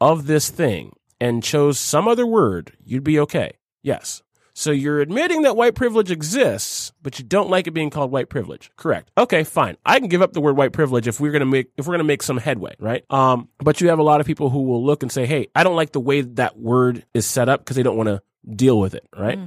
[0.00, 3.52] of this thing and chose some other word, you'd be okay.
[3.80, 4.22] Yes.
[4.58, 8.28] So you're admitting that white privilege exists, but you don't like it being called white
[8.28, 8.72] privilege.
[8.74, 9.08] Correct.
[9.16, 9.76] Okay, fine.
[9.86, 12.02] I can give up the word white privilege if we're gonna make if we're gonna
[12.02, 13.04] make some headway, right?
[13.08, 15.62] Um, but you have a lot of people who will look and say, "Hey, I
[15.62, 18.20] don't like the way that word is set up because they don't want to
[18.52, 19.38] deal with it," right?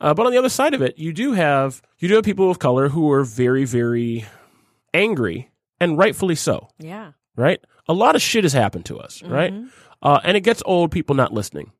[0.00, 2.48] Uh, but on the other side of it, you do have you do have people
[2.48, 4.24] of color who are very, very
[4.94, 7.12] angry, and rightfully so Yeah.
[7.36, 7.60] right?
[7.88, 9.52] A lot of shit has happened to us, right?
[10.00, 11.72] Uh, and it gets old people not listening.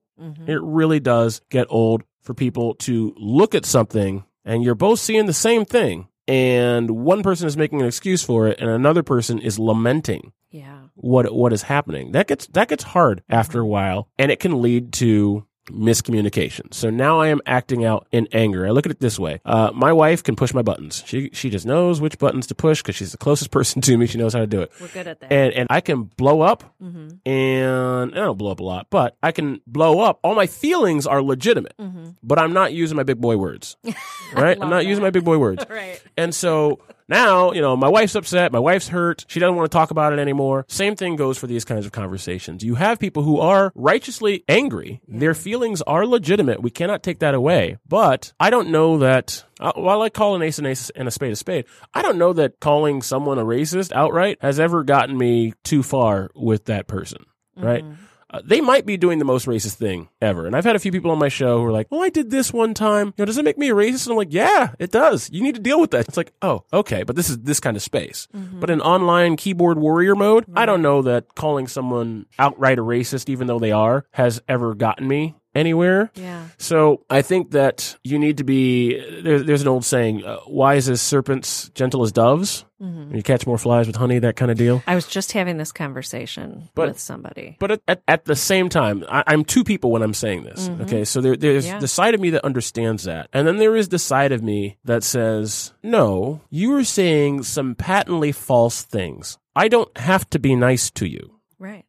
[0.46, 5.27] It really does get old for people to look at something and you're both seeing
[5.27, 9.39] the same thing, and one person is making an excuse for it, and another person
[9.39, 10.79] is lamenting Yeah.
[10.95, 12.13] what what is happening.
[12.13, 16.73] That gets that gets hard after a while, and it can lead to miscommunication.
[16.75, 18.67] So now I am acting out in anger.
[18.67, 21.03] I look at it this way: uh, my wife can push my buttons.
[21.07, 24.07] She she just knows which buttons to push because she's the closest person to me.
[24.07, 25.33] She knows how to do it We're good at that.
[25.33, 27.09] and and I can blow up, mm-hmm.
[27.29, 30.19] and I don't blow up a lot, but I can blow up.
[30.23, 32.11] All my feelings are legitimate, Mm-hmm.
[32.23, 33.77] but I'm not using my big boy words,
[34.35, 34.59] right?
[34.61, 36.01] I'm not using my big boy words, Right.
[36.17, 39.77] and so now you know my wife's upset, my wife's hurt, she doesn't want to
[39.77, 40.64] talk about it anymore.
[40.68, 42.64] Same thing goes for these kinds of conversations.
[42.64, 46.62] You have people who are righteously angry; their feelings are legitimate.
[46.62, 49.44] We cannot take that away, but I don't know that.
[49.59, 52.16] Uh, while I call an ace an ace and a spade a spade, I don't
[52.16, 56.87] know that calling someone a racist outright has ever gotten me too far with that
[56.87, 57.85] person, right?
[58.33, 60.47] Uh, they might be doing the most racist thing ever.
[60.47, 62.31] And I've had a few people on my show who are like, "Well, I did
[62.31, 63.09] this one time.
[63.09, 65.29] You know, does it make me a racist?" And I'm like, "Yeah, it does.
[65.33, 67.77] You need to deal with that." It's like, "Oh, okay, but this is this kind
[67.77, 68.29] of space."
[68.61, 73.29] But in online keyboard warrior mode, I don't know that calling someone outright a racist,
[73.29, 76.11] even though they are, has ever gotten me anywhere.
[76.15, 76.47] Yeah.
[76.59, 78.99] So I think that you need to be.
[79.23, 83.59] There, there's an old saying: uh, "Wise as serpents, gentle as doves." You catch more
[83.59, 84.83] flies with honey, that kind of deal.
[84.87, 87.57] I was just having this conversation But- with somebody.
[87.59, 90.71] But at, at, at the same time, I, I'm two people when I'm saying this.
[90.81, 91.79] Okay, so there, there's Yeah.
[91.79, 94.79] the side of me that understands that, and then there is the side of me
[94.85, 99.37] that says, "No, you are saying some patently false things.
[99.55, 101.35] I don't have to be nice to you.
[101.59, 101.85] Right.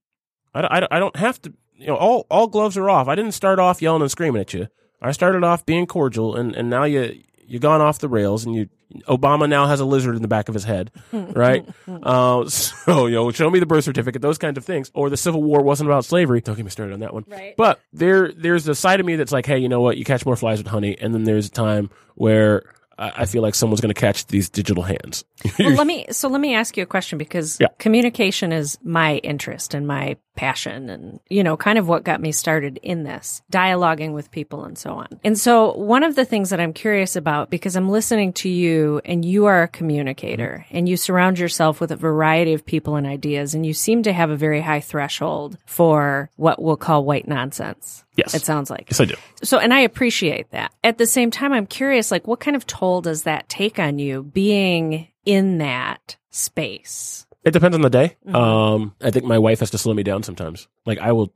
[0.53, 1.53] I, I, I don't have to.
[1.81, 3.07] You know, all all gloves are off.
[3.07, 4.67] I didn't start off yelling and screaming at you.
[5.01, 8.55] I started off being cordial, and, and now you you gone off the rails, and
[8.55, 8.69] you
[9.07, 11.65] Obama now has a lizard in the back of his head, right?
[11.87, 15.17] uh, so you know, show me the birth certificate, those kinds of things, or the
[15.17, 16.41] Civil War wasn't about slavery.
[16.41, 17.25] Don't get me started on that one.
[17.27, 17.55] Right.
[17.57, 19.97] But there there's the side of me that's like, hey, you know what?
[19.97, 22.63] You catch more flies with honey, and then there's a time where
[22.97, 25.23] I, I feel like someone's going to catch these digital hands.
[25.57, 27.67] Well, let me so let me ask you a question because Yeah.
[27.79, 32.31] communication is my interest and my passion and you know kind of what got me
[32.31, 35.07] started in this dialoguing with people and so on.
[35.23, 39.01] And so one of the things that I'm curious about because I'm listening to you
[39.05, 40.77] and you are a communicator mm-hmm.
[40.77, 44.13] and you surround yourself with a variety of people and ideas and you seem to
[44.13, 48.03] have a very high threshold for what we'll call white nonsense.
[48.15, 48.33] Yes.
[48.33, 48.87] It sounds like.
[48.89, 49.15] yes, I do.
[49.43, 50.73] So, and I appreciate that.
[50.83, 53.99] At the same time, I'm curious, like, what kind of toll does that take on
[53.99, 57.25] you being in that space?
[57.43, 58.17] It depends on the day.
[58.31, 60.67] Um, I think my wife has to slow me down sometimes.
[60.85, 61.33] Like I will,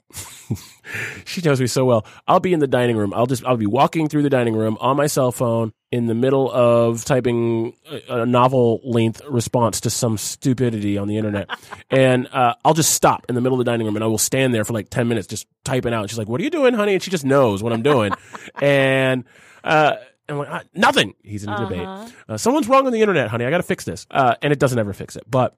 [1.25, 2.05] she knows me so well.
[2.27, 3.11] I'll be in the dining room.
[3.11, 6.13] I'll just, I'll be walking through the dining room on my cell phone in the
[6.13, 11.49] middle of typing a, a novel length response to some stupidity on the internet.
[11.89, 14.19] and, uh, I'll just stop in the middle of the dining room and I will
[14.19, 16.01] stand there for like 10 minutes just typing out.
[16.01, 16.93] And she's like, what are you doing, honey?
[16.93, 18.13] And she just knows what I'm doing.
[18.61, 19.23] and,
[19.63, 19.95] uh,
[20.27, 21.15] and like, "Ah, nothing.
[21.23, 21.87] He's in a debate.
[22.27, 23.45] Uh, someone's wrong on the internet, honey.
[23.45, 24.05] I got to fix this.
[24.09, 25.23] Uh, and it doesn't ever fix it.
[25.29, 25.55] But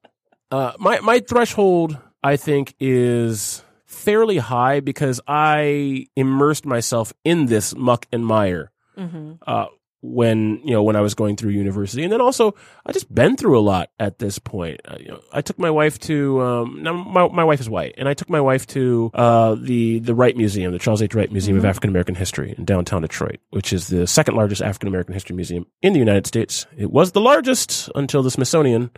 [0.52, 7.76] uh, my my threshold, I think, is fairly high because I immersed myself in this
[7.76, 9.34] muck and mire Mm-hmm.
[9.46, 9.68] uh,
[10.02, 12.56] when you know when I was going through university, and then also
[12.86, 14.82] I just been through a lot at this point.
[14.86, 17.94] Uh, you know, I took my wife to um, now my my wife is white,
[17.98, 21.14] and I took my wife to uh, the the Wright Museum, the Charles H.
[21.14, 24.88] Wright Museum of African American History in downtown Detroit, which is the second largest African
[24.88, 26.66] American history museum in the United States.
[26.76, 28.90] It was the largest until the Smithsonian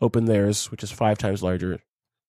[0.00, 1.78] opened theirs, which is five times larger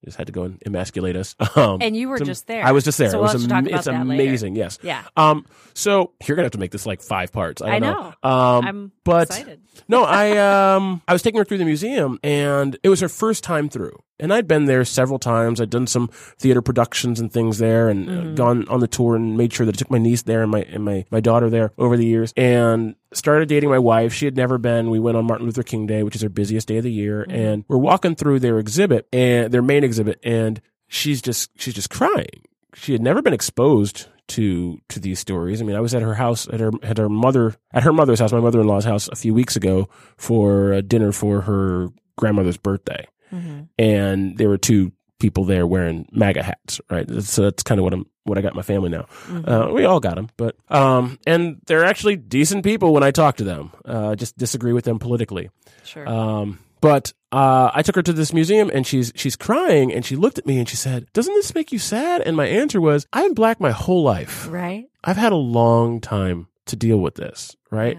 [0.03, 1.35] Just had to go and emasculate us.
[1.55, 2.63] Um, And you were just there.
[2.63, 3.09] I was just there.
[3.09, 4.23] So it we'll was talk am- about it's that later.
[4.23, 4.55] amazing.
[4.55, 4.77] Yes.
[4.83, 5.03] Yeah.
[5.17, 5.45] Um.
[5.73, 7.61] So you're gonna have to make this like five parts.
[7.61, 7.91] I, I don't
[8.23, 8.29] know.
[8.29, 8.65] Um.
[8.65, 9.61] I'm but excited.
[9.87, 10.37] no, I
[10.75, 13.97] um I was taking her through the museum and it was her first time through.
[14.19, 15.59] And I'd been there several times.
[15.59, 16.07] I'd done some
[16.39, 18.35] theater productions and things there and uh, Mm-hmm.
[18.35, 20.61] gone on the tour and made sure that I took my niece there and my
[20.61, 24.13] and my, my daughter there over the years and started dating my wife.
[24.13, 24.89] She had never been.
[24.89, 27.25] We went on Martin Luther King Day, which is their busiest day of the year,
[27.27, 27.37] Mm-hmm.
[27.39, 31.89] and we're walking through their exhibit and their main exhibit and she's just she's just
[31.89, 32.43] crying.
[32.73, 35.61] She had never been exposed to to these stories.
[35.61, 38.19] I mean, I was at her house at her at her mother at her mother's
[38.19, 41.89] house, my mother in law's house, a few weeks ago for a dinner for her
[42.17, 43.61] grandmother's birthday, Mm-hmm.
[43.79, 46.79] and there were two people there wearing MAGA hats.
[46.89, 49.03] Right, so that's kind of what I'm what I got in my family now.
[49.27, 49.49] Mm-hmm.
[49.49, 53.37] Uh, we all got them, but um, and they're actually decent people when I talk
[53.37, 53.71] to them.
[53.85, 55.49] Uh, just disagree with them politically.
[55.83, 56.07] Sure.
[56.07, 60.15] Um, but uh, I took her to this museum and she's she's crying and she
[60.15, 63.07] looked at me and she said, "Doesn't this make you sad?" And my answer was,
[63.13, 64.47] "I've been black my whole life.
[64.51, 64.85] right.
[65.03, 67.97] I've had a long time to deal with this, right?"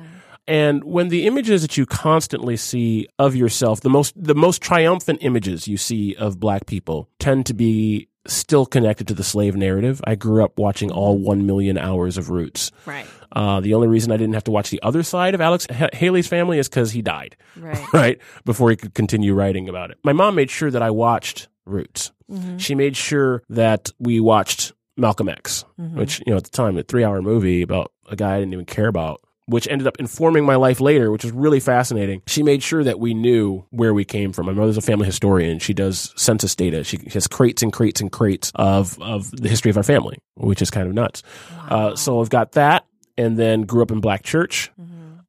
[0.48, 5.18] And when the images that you constantly see of yourself, the most the most triumphant
[5.22, 10.00] images you see of black people tend to be still connected to the slave narrative.
[10.04, 12.72] I grew up watching all 1 million hours of Roots.
[12.84, 13.06] Right.
[13.30, 15.90] Uh, the only reason I didn't have to watch the other side of Alex H-
[15.94, 17.80] Haley's family is because he died Right.
[17.92, 18.18] right?
[18.44, 19.98] Before he could continue writing about it.
[20.04, 22.10] My mom made sure that I watched Roots.
[22.30, 22.56] Mm-hmm.
[22.58, 25.96] She made sure that we watched Malcolm X, Mm-hmm.
[25.98, 28.54] which, you know, at the time, a three hour movie about a guy I didn't
[28.54, 32.22] even care about, which ended up informing my life later, which was really fascinating.
[32.26, 34.46] She made sure that we knew where we came from.
[34.46, 35.58] My mother's a family historian.
[35.58, 36.84] She does census data.
[36.84, 40.62] She has crates and crates and crates of, of the history of our family, which
[40.62, 41.22] is kind of nuts.
[41.68, 44.70] Uh, so I've got that and then grew up in black church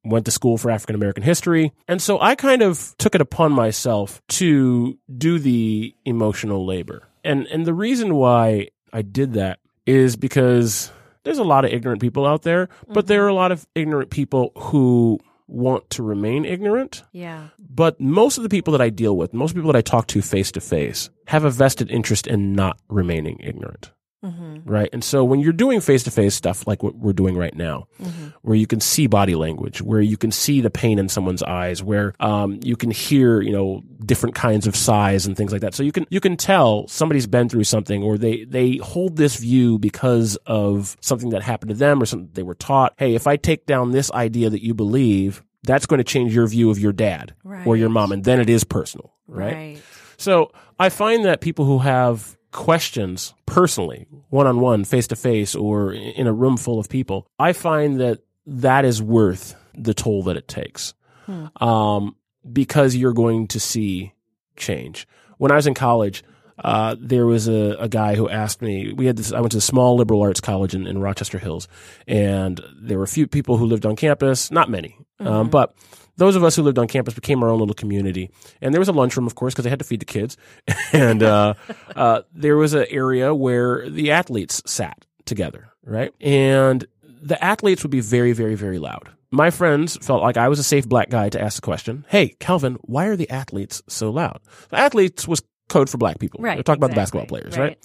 [0.09, 1.73] went to school for African American history.
[1.87, 7.07] And so I kind of took it upon myself to do the emotional labor.
[7.23, 10.91] And and the reason why I did that is because
[11.27, 13.35] there's a lot of ignorant people out there, but there are a mm-hmm.
[13.35, 17.03] lot of ignorant people who want to remain ignorant.
[17.11, 17.49] Yeah.
[17.59, 20.21] But most of the people that I deal with, most people that I talk to
[20.21, 23.91] face to face, have a vested interest in not remaining ignorant.
[24.27, 24.69] Mm-hmm.
[24.69, 24.89] Right.
[24.91, 27.87] And so when you're doing face to face stuff like what we're doing right now,
[28.41, 31.81] where you can see body language, where you can see the pain in someone's eyes,
[31.81, 35.73] where um, you can hear, you know, different kinds of sighs and things like that.
[35.73, 39.37] So you can you can tell somebody's been through something or they they hold this
[39.37, 42.93] view because of something that happened to them or something they were taught.
[42.97, 46.47] Hey, if I take down this idea that you believe, that's going to change your
[46.47, 47.33] view of your dad
[47.65, 49.55] or your mom, and then it is personal, right?
[50.17, 55.55] So I find that people who have questions personally, one on one, face to face,
[55.55, 60.23] or in a room full of people, I find that that is worth the toll
[60.23, 60.93] that it takes.
[61.59, 62.15] Um,
[62.49, 64.13] because you're going to see
[64.55, 65.07] change.
[65.37, 66.23] When I was in college,
[66.63, 69.59] uh, there was a, a guy who asked me, we had this, I went to
[69.59, 71.67] a small liberal arts college in, in Rochester Hills,
[72.07, 75.75] and there were a few people who lived on campus, not many, um, but
[76.17, 78.29] those of us who lived on campus became our own little community.
[78.61, 80.35] And there was a lunchroom, of course, because they had to feed the kids.
[80.93, 81.53] and uh,
[81.95, 86.13] uh, there was an area where the athletes sat together, right?
[86.19, 89.09] And the athletes would be very, very, very loud.
[89.29, 92.29] My friends felt like I was a safe black guy to ask the question, Hey,
[92.39, 94.39] Calvin, why are the athletes so loud?
[94.69, 96.39] The athletes was code for black people.
[96.41, 97.77] Right, They're talking about the basketball players, right?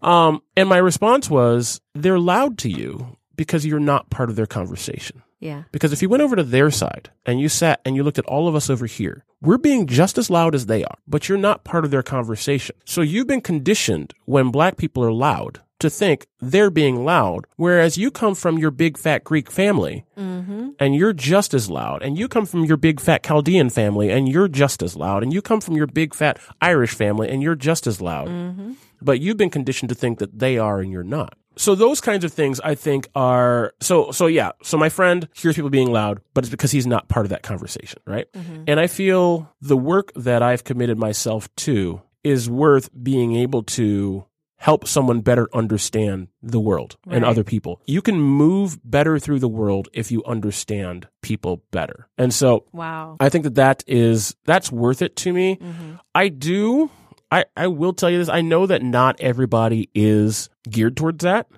[0.00, 4.46] Um, and my response was, they're loud to you because you're not part of their
[4.46, 5.22] conversation.
[5.40, 5.64] Yeah.
[5.72, 8.26] Because if you went over to their side and you sat and you looked at
[8.26, 11.38] all of us over here, we're being just as loud as they are, but you're
[11.38, 12.76] not part of their conversation.
[12.84, 17.96] So you've been conditioned when black people are loud to think they're being loud, whereas
[17.96, 20.68] you come from your big fat Greek family mm-hmm.
[20.78, 24.28] and you're just as loud, and you come from your big fat Chaldean family and
[24.28, 27.54] you're just as loud, and you come from your big fat Irish family and you're
[27.54, 28.28] just as loud.
[28.28, 28.72] Mm-hmm.
[29.00, 31.38] But you've been conditioned to think that they are and you're not.
[31.56, 34.52] So those kinds of things I think are so so yeah.
[34.62, 37.42] So my friend hears people being loud, but it's because he's not part of that
[37.42, 38.26] conversation, right?
[38.66, 44.24] And I feel the work that I've committed myself to is worth being able to
[44.56, 47.80] help someone better understand the world and other people.
[47.86, 52.08] You can move better through the world if you understand people better.
[52.18, 53.16] And so Wow.
[53.20, 55.56] I think that that is that's worth it to me.
[55.56, 55.92] Mm-hmm.
[56.14, 56.90] I do.
[57.30, 58.28] I I will tell you this.
[58.28, 61.48] I know that not everybody is geared towards that.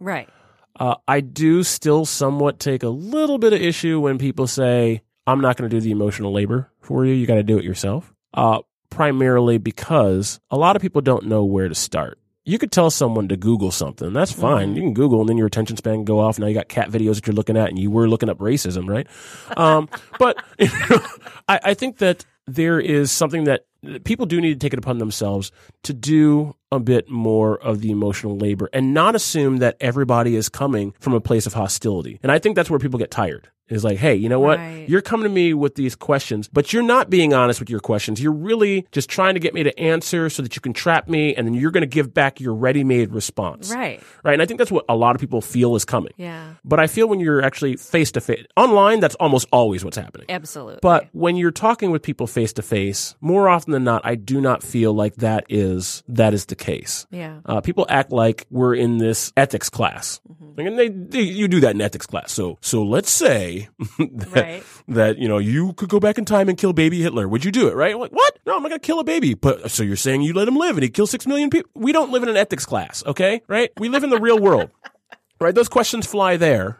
[0.00, 0.28] Right.
[0.78, 5.40] Uh, I do still somewhat take a little bit of issue when people say, "I'm
[5.40, 7.14] not going to do the emotional labor for you.
[7.14, 8.60] You got to do it yourself." Uh,
[8.90, 12.18] primarily because a lot of people don't know where to start.
[12.44, 14.12] You could tell someone to Google something.
[14.12, 14.76] That's fine.
[14.76, 16.38] You can Google and then your attention span can go off.
[16.38, 18.86] Now you got cat videos that you're looking at and you were looking up racism,
[18.86, 19.06] right?
[19.56, 21.00] Um, but you know,
[21.48, 23.64] I, I think that there is something that
[24.04, 27.90] people do need to take it upon themselves to do a bit more of the
[27.90, 32.18] emotional labor and not assume that everybody is coming from a place of hostility.
[32.22, 34.58] And I think that's where people get tired is like, hey, you know what?
[34.58, 34.88] Right.
[34.88, 38.20] You're coming to me with these questions, but you're not being honest with your questions.
[38.22, 41.34] You're really just trying to get me to answer so that you can trap me,
[41.34, 43.72] and then you're going to give back your ready made response.
[43.74, 44.02] Right.
[44.22, 44.34] Right.
[44.34, 46.12] And I think that's what a lot of people feel is coming.
[46.16, 46.54] Yeah.
[46.64, 50.26] But I feel when you're actually face to face, online, that's almost always what's happening.
[50.28, 50.80] Absolutely.
[50.82, 54.40] But when you're talking with people face to face, more often than not, I do
[54.40, 57.06] not feel like that is that is the case.
[57.10, 57.40] yeah.
[57.46, 60.66] Uh, people act like we're in this ethics class, Mm-hmm.
[60.66, 62.30] and they, they you do that in ethics class.
[62.32, 63.53] So so let's say
[63.98, 64.62] that, Right.
[64.88, 67.28] that you know you could go back in time and kill baby Hitler.
[67.28, 67.74] Would you do it?
[67.74, 67.94] Right?
[67.94, 68.38] I'm like what?
[68.46, 69.34] No, I'm not gonna kill a baby.
[69.34, 71.70] But so you're saying you let him live and he killed six million people?
[71.74, 73.42] We don't live in an ethics class, okay?
[73.48, 73.70] Right?
[73.78, 74.70] We live in the real world.
[75.40, 76.78] Right, those questions fly there.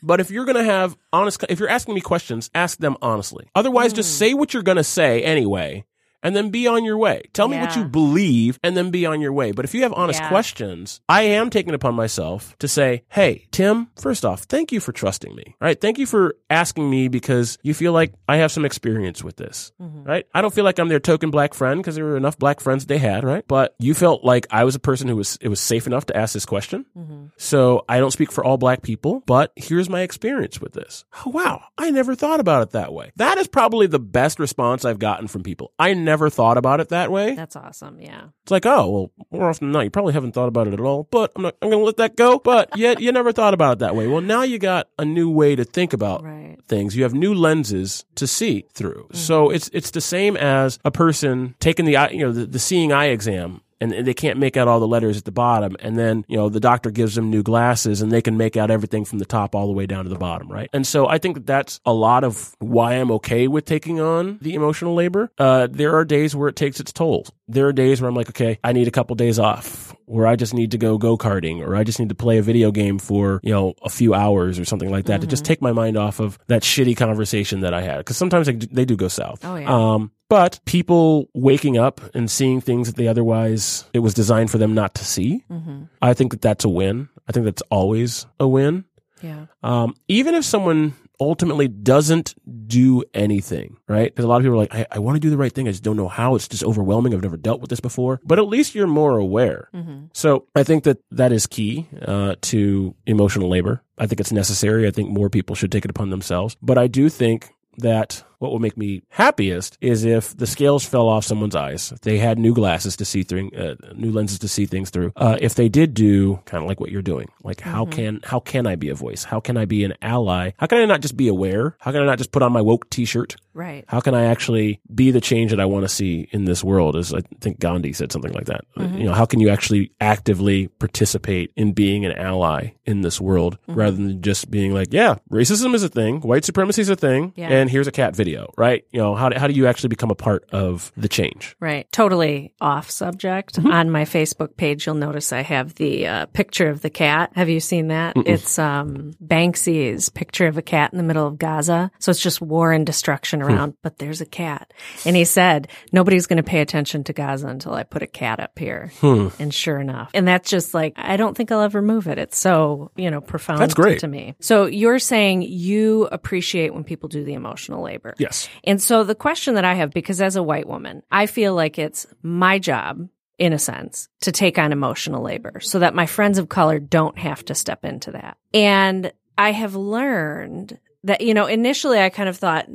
[0.00, 3.50] But if you're going to have honest, if you're asking me questions, ask them honestly.
[3.54, 3.96] Otherwise, Hmm.
[3.96, 5.84] just say what you're going to say anyway,
[6.26, 7.22] and then be on your way.
[7.32, 9.52] Tell me what you believe, and then be on your way.
[9.52, 10.28] But if you have honest Yeah.
[10.28, 14.80] questions, I am taking it upon myself to say, "Hey, Tim, first off, thank you
[14.80, 15.54] for trusting me.
[15.60, 15.80] Right?
[15.80, 19.70] Thank you for asking me because you feel like I have some experience with this.
[19.80, 20.02] Mm-hmm.
[20.02, 20.26] Right?
[20.34, 22.86] I don't feel like I'm their token black friend because there were enough black friends
[22.86, 23.22] they had.
[23.22, 23.44] Right?
[23.46, 26.16] But you felt like I was a person who was it was safe enough to
[26.16, 26.86] ask this question.
[26.98, 27.26] Mm-hmm.
[27.36, 31.04] So I don't speak for all black people, but here's my experience with this.
[31.24, 31.62] Oh, wow.
[31.78, 33.12] I never thought about it that way.
[33.16, 35.72] That is probably the best response I've gotten from people.
[35.78, 37.34] I never thought about it that way.
[37.34, 38.00] That's awesome.
[38.00, 38.28] Yeah.
[38.42, 40.80] It's like, oh, well, more often than not, you probably haven't thought about it at
[40.80, 42.38] all, but I'm not, I'm going to let that go.
[42.38, 44.06] But yet you never thought about it that way.
[44.06, 46.56] Well, now you got a new way to think about Right.
[46.68, 46.96] things.
[46.96, 49.08] You have new lenses to see through.
[49.12, 49.56] So mm-hmm.
[49.56, 52.92] it's, it's the same as a person taking the, eye- you know, the, the seeing
[52.92, 53.60] eye exam.
[53.80, 55.76] And they can't make out all the letters at the bottom.
[55.80, 58.70] And then, you know, the doctor gives them new glasses and they can make out
[58.70, 60.70] everything from the top all the way down to the bottom, right?
[60.72, 64.38] And so I think that that's a lot of why I'm okay with taking on
[64.40, 65.30] the emotional labor.
[65.38, 67.26] Uh, there are days where it takes its toll.
[67.48, 70.36] There are days where I'm like, okay, I need a couple days off where I
[70.36, 72.98] just need to go go karting or I just need to play a video game
[72.98, 75.96] for, you know, a few hours or something like that to just take my mind
[75.96, 78.04] off of that shitty conversation that I had.
[78.06, 79.44] Cause sometimes they, do- they do go south.
[79.44, 79.68] Oh, yeah.
[79.94, 84.58] Um, but people waking up and seeing things that they otherwise, it was designed for
[84.58, 85.44] them not to see.
[85.50, 85.84] Mm-hmm.
[86.02, 87.08] I think that that's a win.
[87.28, 88.84] I think that's always a win.
[89.22, 89.46] Yeah.
[89.62, 92.34] Um, even if someone ultimately doesn't
[92.68, 94.12] do anything, right?
[94.12, 95.66] Because a lot of people are like, I, I want to do the right thing.
[95.66, 96.34] I just don't know how.
[96.34, 97.14] It's just overwhelming.
[97.14, 98.20] I've never dealt with this before.
[98.22, 99.68] But at least you're more aware.
[99.74, 100.06] Mm-hmm.
[100.12, 103.82] So I think that that is key uh, to emotional labor.
[103.98, 104.86] I think it's necessary.
[104.86, 106.56] I think more people should take it upon themselves.
[106.60, 111.08] But I do think that what will make me happiest is if the scales fell
[111.08, 114.48] off someone's eyes, if they had new glasses to see through, uh, new lenses to
[114.48, 115.12] see things through.
[115.16, 118.40] Uh, if they did do kind of like what you're doing, like how can how
[118.40, 119.24] can I be a voice?
[119.24, 120.50] How can I be an ally?
[120.58, 121.76] How can I not just be aware?
[121.80, 123.36] How can I not just put on my woke T-shirt?
[123.54, 123.84] Right.
[123.88, 126.94] How can I actually be the change that I want to see in this world?
[126.94, 128.64] As I think Gandhi said something like that.
[128.76, 133.56] You know, how can you actually actively participate in being an ally in this world
[133.66, 137.32] rather than just being like, yeah, racism is a thing, white supremacy is a thing,
[137.34, 137.48] Yeah.
[137.48, 138.25] and here's a cat video,
[138.56, 138.84] right?
[138.90, 141.56] You know, how do, how do you actually become a part of the change?
[141.60, 141.90] Right.
[141.92, 143.56] Totally off subject.
[143.56, 143.70] Mm-hmm.
[143.70, 147.32] On my Facebook page, you'll notice I have the uh, picture of the cat.
[147.34, 148.16] Have you seen that?
[148.26, 151.90] It's um, Banksy's picture of a cat in the middle of Gaza.
[151.98, 153.46] So it's just war and destruction Hmm.
[153.46, 154.72] around, but there's a cat.
[155.04, 158.40] And he said, nobody's going to pay attention to Gaza until I put a cat
[158.40, 158.90] up here.
[159.00, 159.28] Hmm.
[159.38, 160.10] And sure enough.
[160.14, 162.18] And that's just like, I don't think I'll ever move it.
[162.18, 164.00] It's so, you know, profound That's great.
[164.00, 164.34] to me.
[164.40, 168.14] So you're saying you appreciate when people do the emotional labor.
[168.18, 168.48] Yes.
[168.64, 171.78] And so the question that I have, because as a white woman, I feel like
[171.78, 173.08] it's my job,
[173.38, 177.18] in a sense, to take on emotional labor so that my friends of color don't
[177.18, 178.36] have to step into that.
[178.54, 182.68] And I have learned that, you know, initially I kind of thought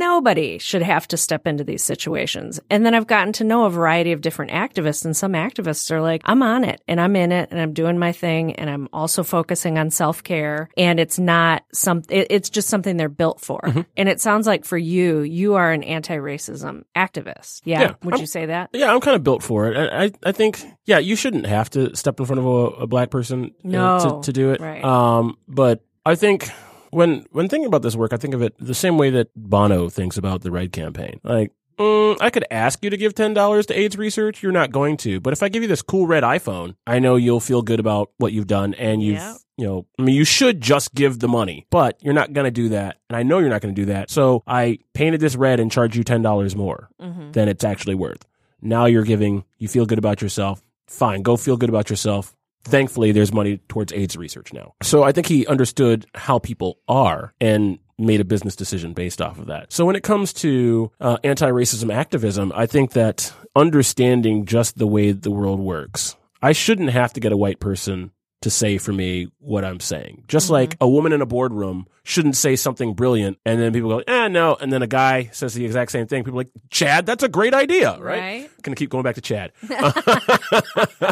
[0.00, 2.58] nobody should have to step into these situations.
[2.68, 6.00] And then I've gotten to know a variety of different activists and some activists are
[6.00, 8.88] like, I'm on it and I'm in it and I'm doing my thing and I'm
[8.92, 13.40] also focusing on self care and it's not some, it, it's just something they're built
[13.40, 13.60] for.
[13.96, 17.60] And it sounds like for you, you are an anti-racism activist.
[17.64, 17.80] Yeah.
[17.80, 18.70] Yeah, Would I'm- you say that?
[18.72, 19.76] Yeah, I'm kind of built for it.
[19.76, 22.86] I, I, I think, yeah, you shouldn't have to step in front of a, a
[22.86, 24.60] black person uh, No, to, to do it.
[24.60, 24.82] right.
[24.82, 26.48] Um, but I think
[26.90, 29.88] when when thinking about this work, I think of it the same way that Bono
[29.88, 31.20] thinks about the Red campaign.
[31.24, 34.42] Like, mm, I could ask you to give ten dollars to AIDS research.
[34.42, 35.20] You're not going to.
[35.20, 38.10] But if I give you this cool red iPhone, I know you'll feel good about
[38.18, 39.34] what you've done, and you've Yeah.
[39.56, 42.50] you know, I mean, you should just give the money, but you're not going to
[42.50, 42.96] do that.
[43.08, 44.10] And I know you're not going to do that.
[44.10, 47.32] So I painted this red and charged you $10 more Mm-hmm.
[47.32, 48.26] than it's actually worth.
[48.62, 50.62] Now you're giving, you feel good about yourself.
[50.86, 52.34] Fine, go feel good about yourself.
[52.64, 54.74] Thankfully there's money towards AIDS research now.
[54.82, 59.38] So I think he understood how people are and made a business decision based off
[59.38, 59.72] of that.
[59.72, 65.12] So when it comes to uh, anti-racism activism, I think that understanding just the way
[65.12, 68.12] the world works, I shouldn't have to get a white person
[68.42, 70.24] to say for me what I'm saying.
[70.26, 70.54] Just mm-hmm.
[70.54, 74.28] like a woman in a boardroom shouldn't say something brilliant and then people go, eh,
[74.28, 74.54] no.
[74.54, 76.24] And then a guy says the exact same thing.
[76.24, 78.20] People are like, Chad, that's a great idea, right?
[78.20, 78.50] right.
[78.62, 79.52] Gonna keep going back to Chad.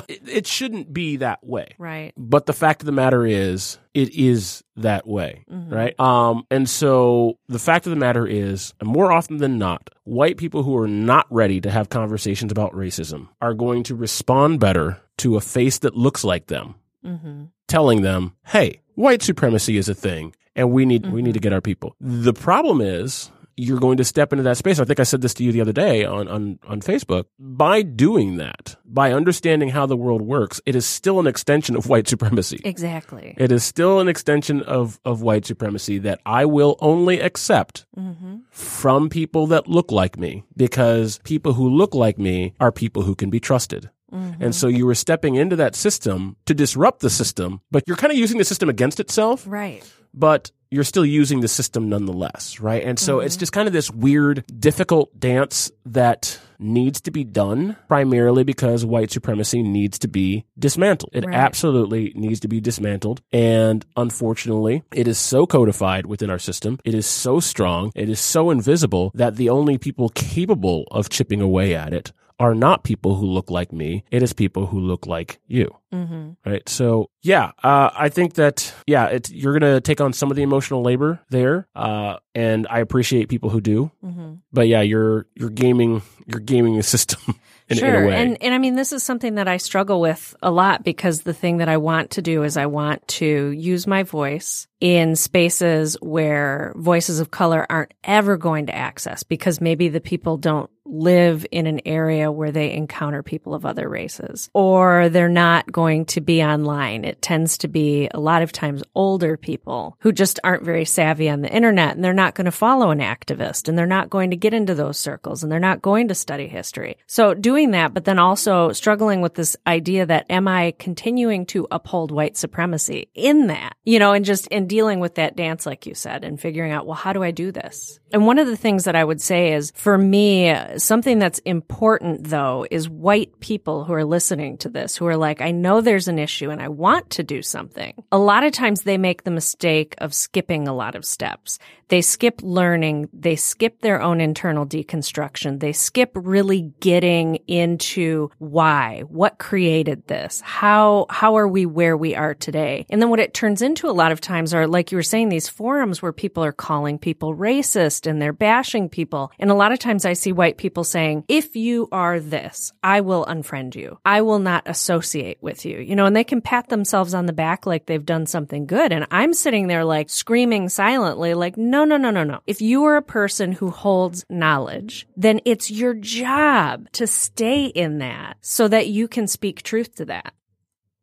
[0.08, 1.74] it, it shouldn't be that way.
[1.78, 2.12] Right.
[2.16, 5.74] But the fact of the matter is, it is that way, mm-hmm.
[5.74, 6.00] right?
[6.00, 10.62] Um, and so the fact of the matter is, more often than not, white people
[10.62, 15.36] who are not ready to have conversations about racism are going to respond better to
[15.36, 16.76] a face that looks like them
[17.08, 17.44] mm-hmm.
[17.66, 21.14] telling them, "Hey, white supremacy is a thing, and we need mm-hmm.
[21.14, 21.44] we need to mm-hmm.
[21.44, 24.78] get our people." The problem is you're going to step into that space.
[24.78, 27.24] I think I said this to you the other day on, on, on Facebook.
[27.38, 31.88] By doing that, by understanding how the world works, it is still an extension of
[31.88, 32.60] white supremacy.
[32.64, 33.34] Exactly.
[33.36, 38.38] It is still an extension of, of white supremacy that I will only accept mm-hmm.
[38.50, 43.16] from people that look like me because people who look like me are people who
[43.16, 43.90] can be trusted.
[44.12, 44.42] Mm-hmm.
[44.42, 48.12] And so you were stepping into that system to disrupt the system, but you're kind
[48.12, 49.44] of using the system against itself.
[49.46, 49.82] Right.
[50.14, 52.82] But you're still using the system nonetheless, right?
[52.82, 53.26] And so mm-hmm.
[53.26, 58.84] it's just kind of this weird, difficult dance that needs to be done primarily because
[58.84, 61.10] white supremacy needs to be dismantled.
[61.14, 61.34] It right.
[61.34, 63.22] absolutely needs to be dismantled.
[63.32, 66.78] And unfortunately, it is so codified within our system.
[66.84, 67.92] It is so strong.
[67.94, 72.54] It is so invisible that the only people capable of chipping away at it are
[72.54, 74.04] not people who look like me.
[74.10, 75.74] It is people who look like you.
[75.92, 76.30] Mm-hmm.
[76.48, 76.68] Right.
[76.68, 80.82] So yeah, uh, I think that yeah, you're gonna take on some of the emotional
[80.82, 83.90] labor there, uh, and I appreciate people who do.
[84.04, 84.34] Mm-hmm.
[84.52, 87.20] But yeah, you're you're gaming you're gaming the system.
[87.70, 88.06] In, sure.
[88.06, 91.20] In and, and I mean, this is something that I struggle with a lot because
[91.20, 95.16] the thing that I want to do is I want to use my voice in
[95.16, 100.70] spaces where voices of color aren't ever going to access because maybe the people don't
[100.88, 106.06] live in an area where they encounter people of other races or they're not going
[106.06, 107.04] to be online.
[107.04, 111.28] It tends to be a lot of times older people who just aren't very savvy
[111.28, 114.30] on the internet and they're not going to follow an activist and they're not going
[114.30, 116.96] to get into those circles and they're not going to study history.
[117.06, 121.66] So doing that, but then also struggling with this idea that am I continuing to
[121.70, 125.86] uphold white supremacy in that, you know, and just in dealing with that dance, like
[125.86, 128.00] you said, and figuring out, well, how do I do this?
[128.12, 130.48] And one of the things that I would say is for me,
[130.78, 135.40] something that's important though is white people who are listening to this, who are like,
[135.40, 137.94] I know there's an issue and I want to do something.
[138.12, 141.58] A lot of times they make the mistake of skipping a lot of steps.
[141.88, 143.08] They skip learning.
[143.12, 145.60] They skip their own internal deconstruction.
[145.60, 150.42] They skip really getting into why, what created this?
[150.42, 152.86] How, how are we where we are today?
[152.90, 155.30] And then what it turns into a lot of times are, like you were saying,
[155.30, 159.32] these forums where people are calling people racist and they're bashing people.
[159.38, 163.00] And a lot of times I see white people saying, if you are this, I
[163.00, 163.98] will unfriend you.
[164.04, 167.32] I will not associate with you, you know, and they can pat themselves on the
[167.32, 168.92] back like they've done something good.
[168.92, 172.40] And I'm sitting there like screaming silently, like, no, no, no, no, no, no.
[172.46, 177.98] If you are a person who holds knowledge, then it's your job to stay in
[177.98, 180.32] that so that you can speak truth to that.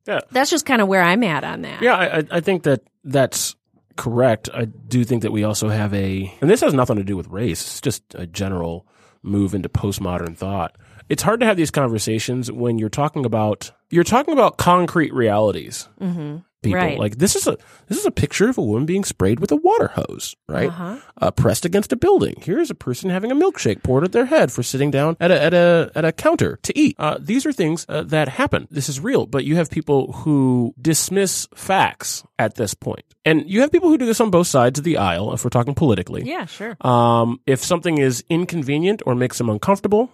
[0.08, 0.22] Yeah.
[0.32, 1.82] That's just kind of where I'm at on that.
[1.82, 3.56] Yeah, I, I think that that's
[3.96, 4.50] correct.
[4.54, 7.28] I do think that we also have a, and this has nothing to do with
[7.28, 7.62] race.
[7.62, 8.86] It's just a general
[9.26, 10.76] move into postmodern thought.
[11.10, 15.88] It's hard to have these conversations when you're talking about you're talking about concrete realities.
[16.00, 16.80] Mm-hmm people.
[16.80, 17.00] Right.
[17.00, 17.58] Like this is a
[17.88, 20.70] this is a picture of a woman being sprayed with a water hose, right?
[20.70, 20.98] Uh-huh.
[21.22, 22.36] Uh, pressed against a building.
[22.42, 25.42] Here's a person having a milkshake poured at their head for sitting down at a
[25.42, 26.96] at a at a counter to eat.
[26.98, 28.68] Uh, these are things uh, that happen.
[28.72, 29.26] This is real.
[29.26, 32.86] But you have people who dismiss facts at this point.
[32.86, 35.34] point, and you have people who do this on both sides of the aisle.
[35.34, 36.78] If we're talking politically, yeah, sure.
[36.82, 40.12] Um, if something is inconvenient or makes them uncomfortable,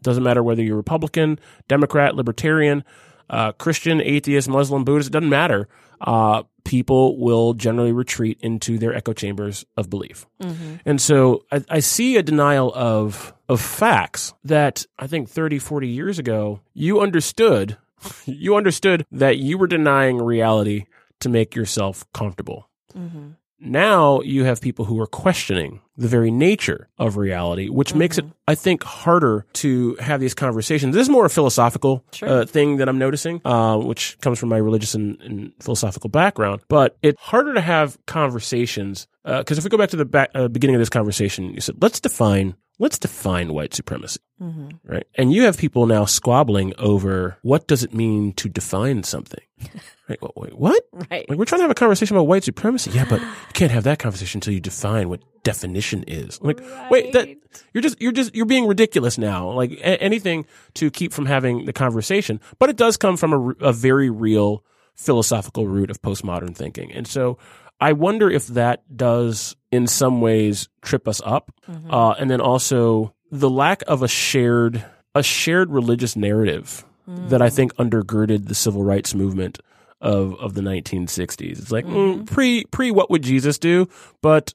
[0.00, 1.38] doesn't matter whether you're Republican,
[1.68, 2.84] Democrat, Libertarian.
[3.30, 5.66] Uh, Christian, atheist, Muslim, Buddhist, it doesn't matter
[6.00, 10.26] uh, people will generally retreat into their echo chambers of belief.
[10.42, 10.76] Mm-hmm.
[10.84, 15.88] And so I, I, see a denial of, of facts that I think 30, 40
[15.88, 17.76] years ago, you understood,
[18.24, 20.86] you understood that you were denying reality
[21.20, 22.68] to make yourself comfortable.
[22.96, 23.30] Mm-hmm.
[23.60, 27.98] Now you have people who are questioning the very nature of reality, which mm-hmm.
[27.98, 30.94] makes it, I think, harder to have these conversations.
[30.94, 32.28] This is more a philosophical sure.
[32.28, 36.62] uh, thing that I'm noticing, uh, which comes from my religious and, and, philosophical background.
[36.68, 40.30] But it's harder to have conversations because uh, if we go back to the back,
[40.34, 44.20] uh, beginning of this conversation, you said, let's define let's define white supremacy.
[44.40, 44.68] Mm-hmm.
[44.84, 45.06] Right.
[45.14, 49.42] And you have people now squabbling over what does it mean to define something?
[50.06, 50.20] Right.
[50.20, 50.86] Wait, wait, what?
[51.10, 51.26] Right.
[51.30, 52.90] Like we're trying to have a conversation about white supremacy.
[52.90, 56.38] Yeah, but you can't have that conversation until you define what definition is.
[56.42, 56.60] Like,
[56.90, 57.26] wait, that
[57.72, 59.48] you're just you're just you're being ridiculous now.
[59.52, 60.44] Like a- anything
[60.74, 64.62] to keep from having the conversation, but it does come from a very real
[64.94, 66.92] philosophical root of postmodern thinking.
[66.92, 67.38] And so
[67.80, 71.52] I wonder if that does in some ways trip us up.
[71.90, 76.84] Uh, and then also the lack of a shared a shared religious narrative
[77.28, 79.58] that I think undergirded the civil rights movement
[80.00, 81.58] of of the 1960s.
[81.58, 83.88] It's like mm, pre pre what would Jesus do?
[84.22, 84.54] But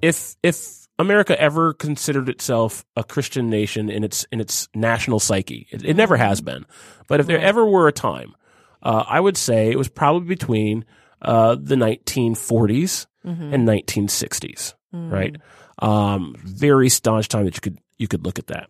[0.00, 5.66] if if America ever considered itself a Christian nation in its in its national psyche,
[5.70, 6.66] it, it never has been.
[7.08, 8.34] But if there ever were a time,
[8.82, 10.84] uh, I would say it was probably between
[11.22, 15.36] uh, the 1940s and 1960s, right?
[15.78, 18.68] Um, very staunch time that you could you could look at that.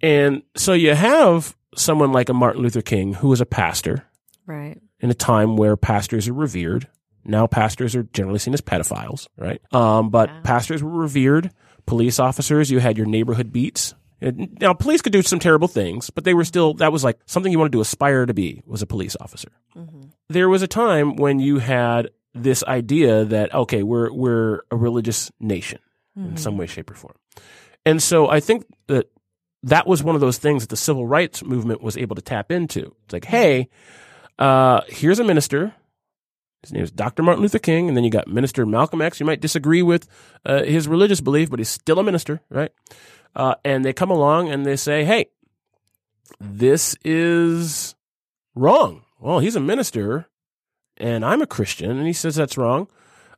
[0.00, 4.04] And so you have someone like a Martin Luther King who was a pastor
[4.46, 4.80] Right.
[5.00, 6.88] in a time where pastors are revered.
[7.24, 9.60] Now pastors are generally seen as pedophiles, right?
[9.72, 11.50] Um, but pastors were revered.
[11.86, 13.94] Police officers, you had your neighborhood beats.
[14.32, 17.52] Now police could do some terrible things, but they were still that was like something
[17.52, 19.50] you wanted to aspire to be was a police officer.
[20.28, 25.30] There was a time when you had this idea that okay, we're we're a religious
[25.40, 25.78] nation
[26.16, 27.16] in some way, shape, or form,
[27.84, 29.10] and so I think that
[29.64, 32.52] that was one of those things that the civil rights movement was able to tap
[32.52, 32.94] into.
[33.04, 33.68] It's like, hey,
[34.38, 35.74] uh, here's a minister.
[36.62, 37.22] His name is Dr.
[37.22, 39.20] Martin Luther King, and then you got Minister Malcolm X.
[39.20, 40.06] You might disagree with
[40.46, 42.70] uh, his religious belief, but he's still a minister, right?
[43.34, 45.26] Uh, and they come along and they say, "Hey,
[46.40, 47.94] this is
[48.54, 50.26] wrong." Well, he's a minister,
[50.96, 52.88] and I'm a Christian, and he says that's wrong.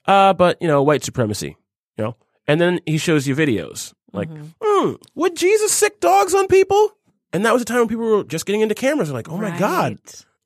[0.07, 1.57] Uh, but you know, white supremacy,
[1.97, 2.17] you know.
[2.47, 4.29] And then he shows you videos like,
[4.63, 6.93] "Hmm, would Jesus sick dogs on people?
[7.33, 9.09] And that was a time when people were just getting into cameras.
[9.09, 9.99] They're like, "Oh my god,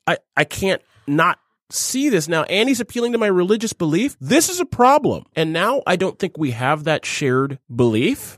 [0.07, 1.39] I, I can't not
[1.69, 2.43] see this now.
[2.43, 4.17] And he's appealing to my religious belief.
[4.19, 5.25] This is a problem.
[5.35, 8.37] And now I don't think we have that shared belief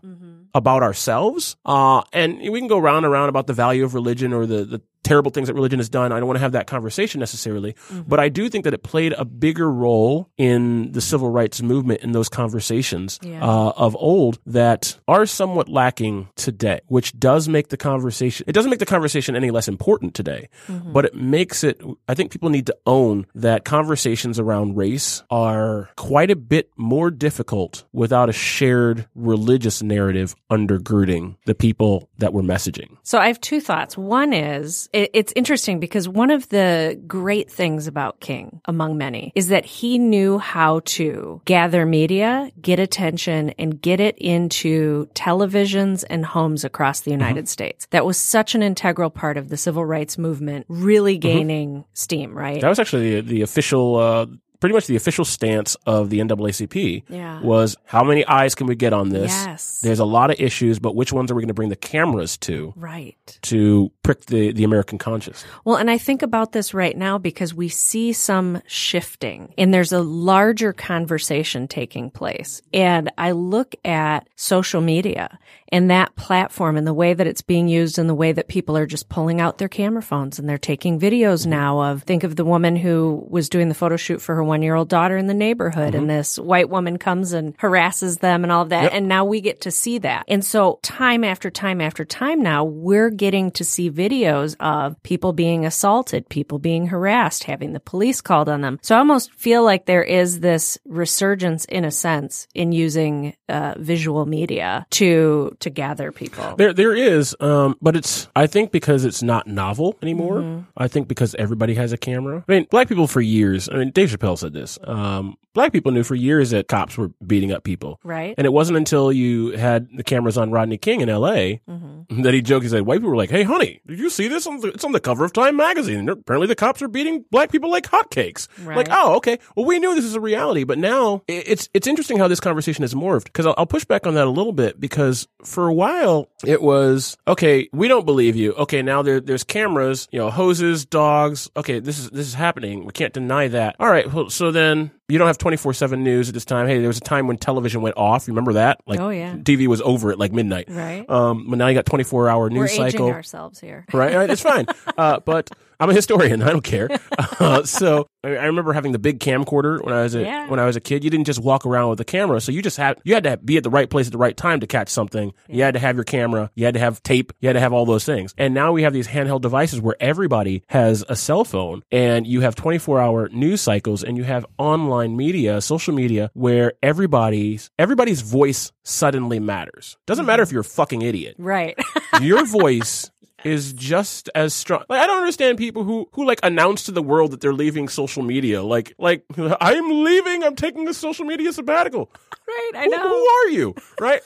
[0.53, 1.55] about ourselves.
[1.65, 4.63] Uh, and we can go round and around about the value of religion or the,
[4.63, 6.11] the terrible things that religion has done.
[6.11, 7.75] I don't want to have that conversation necessarily,
[8.07, 12.01] but I do think that it played a bigger role in the civil rights movement
[12.01, 13.43] in those conversations Yeah.
[13.43, 18.69] uh, of old that are somewhat lacking today, which does make the conversation, it doesn't
[18.69, 22.65] make the conversation any less important today, but it makes it, I think people need
[22.67, 29.07] to own that conversations around race are quite a bit more difficult without a shared
[29.15, 32.97] religious narrative undergirding the people that we're messaging.
[33.03, 33.97] So I have two thoughts.
[33.97, 39.47] One is it's interesting because one of the great things about King, among many, is
[39.47, 46.25] that he knew how to gather media, get attention, and get it into televisions and
[46.25, 47.87] homes across the United States.
[47.89, 52.61] That was such an integral part of the civil rights movement really gaining steam, right?
[52.61, 54.27] That was actually the, the official, uh,
[54.63, 57.41] pretty much the official stance of the NAACP Yeah.
[57.41, 59.29] was how many eyes can we get on this?
[59.29, 59.81] Yes.
[59.81, 62.37] There's a lot of issues, but which ones are we going to bring the cameras
[62.37, 63.39] to right.
[63.41, 65.43] to prick the, the American conscience?
[65.65, 69.91] Well, and I think about this right now because we see some shifting and there's
[69.91, 72.61] a larger conversation taking place.
[72.73, 75.39] And I look at social media
[75.73, 78.77] and that platform and the way that it's being used and the way that people
[78.77, 81.49] are just pulling out their camera phones and they're taking videos mm-hmm.
[81.49, 84.61] now of, think of the woman who was doing the photo shoot for her one
[84.61, 88.51] year old daughter in the neighborhood and this white woman comes and harasses them and
[88.51, 88.93] all of that.
[88.93, 90.25] And now we get to see that.
[90.27, 95.33] And so time after time after time now, we're getting to see videos of people
[95.33, 98.77] being assaulted, people being harassed, having the police called on them.
[98.83, 103.73] So I almost feel like there is this resurgence in a sense in using uh,
[103.79, 106.57] visual media to to gather people.
[106.57, 108.27] There, there is, um, but it's.
[108.35, 110.67] I think because it's not novel anymore.
[110.77, 112.43] I think because everybody has a camera.
[112.47, 113.67] I mean, black people for years.
[113.67, 114.77] I mean, Dave Chappelle said this.
[114.83, 118.33] Um, black people knew for years that cops were beating up people, Right?
[118.37, 121.61] and it wasn't until you had the cameras on Rodney King in L.A.
[122.09, 122.63] that he joked.
[122.63, 124.45] He said, "White people were like, hey, honey, did you see this?
[124.47, 125.99] On the, it's on the cover of Time magazine.
[125.99, 128.47] And apparently, the cops are beating black people like hotcakes.
[128.63, 128.77] Right.
[128.77, 129.39] Like, oh, okay.
[129.55, 132.83] Well, we knew this was a reality, but now it's it's interesting how this conversation
[132.83, 133.25] has morphed.
[133.25, 136.61] Because I'll, I'll push back on that a little bit because for a while it
[136.61, 137.69] was okay.
[137.73, 138.53] We don't believe you.
[138.53, 141.49] Okay, now there there's cameras, you know, hoses, dogs.
[141.55, 142.85] Okay, this is this is happening.
[142.85, 143.75] We can't deny that.
[143.79, 144.11] All right.
[144.11, 146.67] Well, so then you don't have 24/7 news at this time.
[146.67, 148.27] Hey, there was a time when television went off.
[148.27, 148.81] Remember that?
[148.85, 149.35] Like Oh, yeah.
[149.35, 150.65] TV was over at like midnight.
[150.69, 151.09] Right.
[151.09, 153.85] Um, but now you got 24 hour news We're news aging cycle ourselves here.
[153.93, 154.15] right?
[154.15, 154.29] right?
[154.29, 154.65] It's fine.
[154.97, 155.49] Uh, but
[155.83, 156.41] I'm a historian.
[156.41, 156.89] I don't care.
[157.39, 160.47] Uh, so I I remember having the big camcorder when I was a Yeah.
[160.49, 161.03] when I was a kid.
[161.03, 163.37] You didn't just walk around with a camera, so you just had you had to
[163.37, 165.33] be at the right place at the right time to catch something.
[165.49, 166.51] You had to have your camera.
[166.55, 167.33] You had to have tape.
[167.41, 168.33] You had to have all those things.
[168.37, 172.41] And now we have these handheld devices where everybody has a cell phone, and you
[172.41, 178.21] have 24 hour news cycles, and you have online media, social media, where everybody's everybody's
[178.21, 179.97] voice suddenly matters.
[180.07, 181.77] Doesn't matter if you're a fucking idiot Right.
[182.21, 183.11] your voice
[183.43, 184.83] is just as strong.
[184.89, 187.87] Like I don't understand people who who like announce to the world that they're leaving
[187.89, 188.63] social media.
[188.63, 190.43] Like like I'm leaving.
[190.43, 192.09] I'm taking a social media sabbatical.
[192.47, 192.71] right.
[192.75, 193.09] I Who, know.
[193.09, 193.75] who are you?
[193.99, 194.21] Right.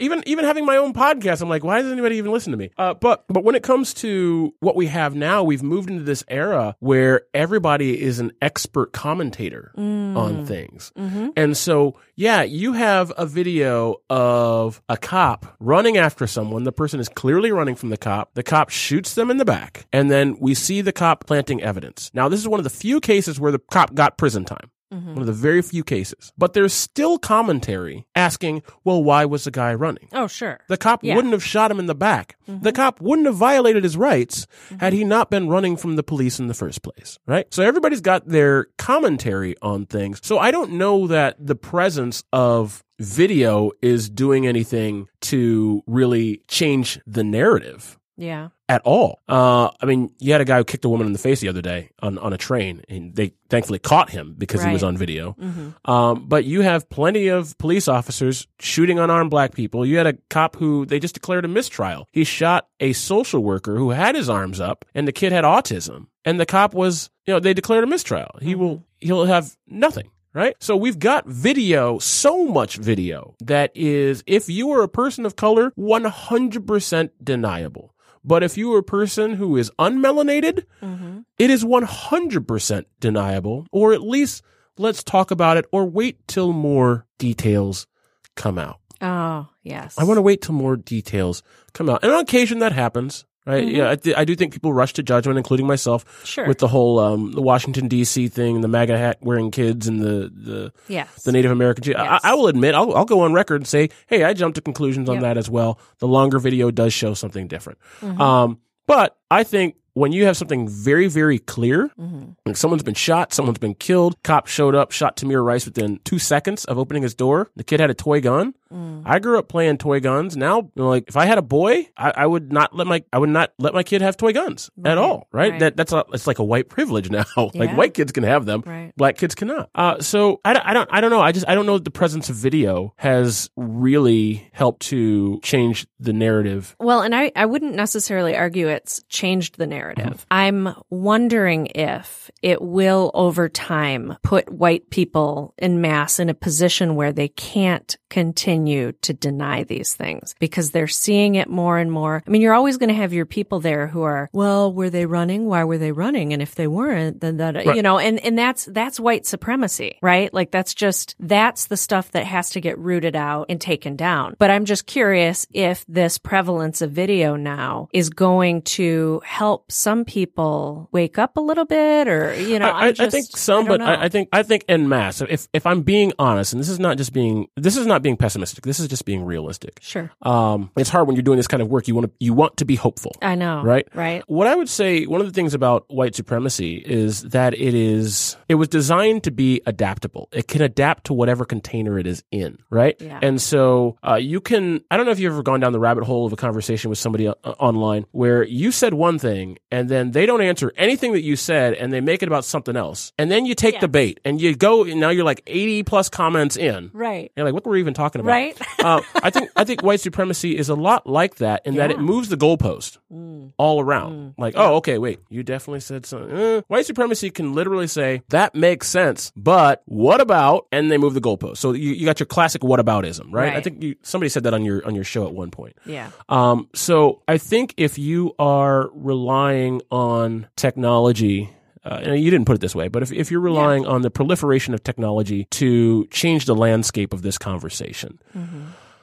[0.00, 2.70] Even even having my own podcast, I'm like, why does anybody even listen to me?
[2.76, 6.24] Uh, but but when it comes to what we have now, we've moved into this
[6.28, 10.16] era where everybody is an expert commentator Mm.
[10.16, 10.92] on things.
[10.98, 11.28] Mm-hmm.
[11.36, 16.64] And so, yeah, you have a video of a cop running after someone.
[16.64, 18.34] The person is clearly running from the cop.
[18.34, 19.86] The cop shoots them in the back.
[19.92, 22.10] And then we see the cop planting evidence.
[22.14, 24.70] Now, this is one of the few cases where the cop got prison time.
[24.94, 26.32] One of the very few cases.
[26.38, 30.08] But there's still commentary asking, well, why was the guy running?
[30.12, 30.60] Oh, sure.
[30.68, 31.16] The cop Yeah.
[31.16, 32.36] wouldn't have shot him in the back.
[32.46, 32.68] The mm-hmm.
[32.70, 34.78] cop wouldn't have violated his rights mm-hmm.
[34.78, 37.46] had he not been running from the police in the first place, right?
[37.52, 40.20] So everybody's got their commentary on things.
[40.22, 47.00] So I don't know that the presence of video is doing anything to really change
[47.06, 48.48] the narrative Yeah.
[48.68, 49.20] at all.
[49.28, 51.48] Uh, I mean, you had a guy who kicked a woman in the face the
[51.48, 54.96] other day on, on a train, and they thankfully caught him because he was on
[54.96, 55.36] video.
[55.40, 55.90] Mm-hmm.
[55.90, 59.84] Um, but you have plenty of police officers shooting unarmed black people.
[59.84, 62.08] You had a cop who they just declared a mistrial.
[62.12, 66.06] He shot a social worker who had his arms up, and the kid had autism.
[66.24, 68.38] And the cop was, you know, they declared a mistrial.
[68.40, 70.10] He will, he'll have nothing.
[70.32, 70.56] Right?
[70.58, 75.36] So we've got video, so much video that is, if you are a person of
[75.36, 77.93] color, 100% deniable.
[78.24, 81.18] But if you are a person who is unmelanated, Mm-hmm.
[81.38, 84.42] it is 100% deniable, or at least
[84.78, 87.86] let's talk about it or wait till more details
[88.34, 88.80] come out.
[89.00, 89.96] Oh, yes.
[89.98, 91.42] I want to wait till more details
[91.74, 92.02] come out.
[92.02, 93.66] And on occasion that happens, right?
[93.66, 96.46] Yeah, I, th- I do think people rush to judgment, including myself, Sure.
[96.46, 98.28] with the whole um, the Washington D.C.
[98.28, 101.22] thing, the MAGA hat wearing kids, and the the yes.
[101.24, 101.84] the Native American.
[101.84, 101.96] Yes.
[101.98, 104.60] I, I will admit, I'll, I'll go on record and say, hey, I jumped to
[104.60, 105.22] conclusions on Yep.
[105.22, 105.78] that as well.
[105.98, 107.78] The longer video does show something different.
[108.00, 108.18] Mhm.
[108.20, 112.36] Um, but I think when you have something very, very clear, Mhm.
[112.46, 116.18] like someone's been shot, someone's been killed, cop showed up, shot Tamir Rice within two
[116.18, 117.48] seconds of opening his door.
[117.56, 118.54] The kid had a toy gun.
[118.72, 119.02] Mm.
[119.06, 120.36] I grew up playing toy guns.
[120.36, 123.04] Now, you know, like if I had a boy, I, I would not let my
[123.12, 125.28] I would not let my kid have toy guns Right, at all.
[125.32, 125.52] Right?
[125.52, 125.60] right.
[125.60, 127.24] That that's a, it's like a white privilege now.
[127.36, 127.76] like Yeah.
[127.76, 128.92] white kids can have them, Right.
[128.96, 129.70] black kids cannot.
[129.76, 131.20] Uh, so I, don't- I don't I don't know.
[131.20, 135.86] I just I don't know that the presence of video has really helped to change
[136.00, 136.74] the narrative.
[136.80, 139.83] Well, and I, I wouldn't necessarily argue it's changed the narrative.
[139.92, 140.12] Mm-hmm.
[140.30, 146.94] I'm wondering if it will over time put white people in mass in a position
[146.94, 152.22] where they can't continue to deny these things because they're seeing it more and more.
[152.26, 155.04] I mean, you're always going to have your people there who are, well, were they
[155.06, 155.46] running?
[155.46, 156.32] Why were they running?
[156.32, 157.76] And if they weren't, then that, Right.
[157.76, 160.32] you know, and, and that's, that's white supremacy, right?
[160.32, 164.36] Like that's just, that's the stuff that has to get rooted out and taken down.
[164.38, 170.04] But I'm just curious if this prevalence of video now is going to help some
[170.04, 173.66] people wake up a little bit or, you know, I, I, just, I think some,
[173.66, 173.80] I but.
[173.82, 176.78] I, I think I think in mass If if I'm being honest, and this is
[176.78, 178.64] not just being this is not being pessimistic.
[178.64, 179.78] This is just being realistic.
[179.82, 180.10] sure.
[180.22, 181.88] Um, it's hard when you're doing this kind of work.
[181.88, 183.12] You want to you want to be hopeful.
[183.20, 183.62] I know.
[183.62, 183.88] Right?
[183.94, 184.22] Right.
[184.26, 188.36] What I would say, one of the things about white supremacy is that it is,
[188.48, 190.28] it was designed to be adaptable.
[190.32, 192.96] It can adapt to whatever container it is in, right?
[193.00, 193.18] Yeah.
[193.22, 196.04] And so, uh, you can, I don't know if you've ever gone down the rabbit
[196.04, 200.12] hole of a conversation with somebody uh, online where you said one thing and then
[200.12, 203.12] they don't answer anything that you said and they make it about something else.
[203.18, 206.08] And then you take the bait and you go, and now you're like 80 plus
[206.08, 206.90] comments in.
[206.92, 207.32] Right.
[207.36, 208.30] You're like, what were we even talking about?
[208.30, 208.56] Right.
[208.84, 211.98] uh, I think I think white supremacy is a lot like that in that it
[211.98, 213.52] moves the goalpost Mm.
[213.58, 214.34] all around.
[214.36, 216.36] Like, oh, okay, wait, you definitely said something.
[216.36, 216.60] Eh.
[216.66, 220.66] White supremacy can literally say that makes sense, but what about?
[220.72, 221.58] And they move the goalpost.
[221.58, 223.52] So you, you got your classic whataboutism, right?
[223.54, 225.76] I think you, somebody said that on your on your show at one point.
[225.86, 226.10] Yeah.
[226.28, 231.50] Um, so I think if you are relying on technology,
[231.84, 234.74] uh, you didn't put it this way, but if, if you're relying on the proliferation
[234.74, 238.62] of technology to change the landscape of this conversation, Mm-hmm.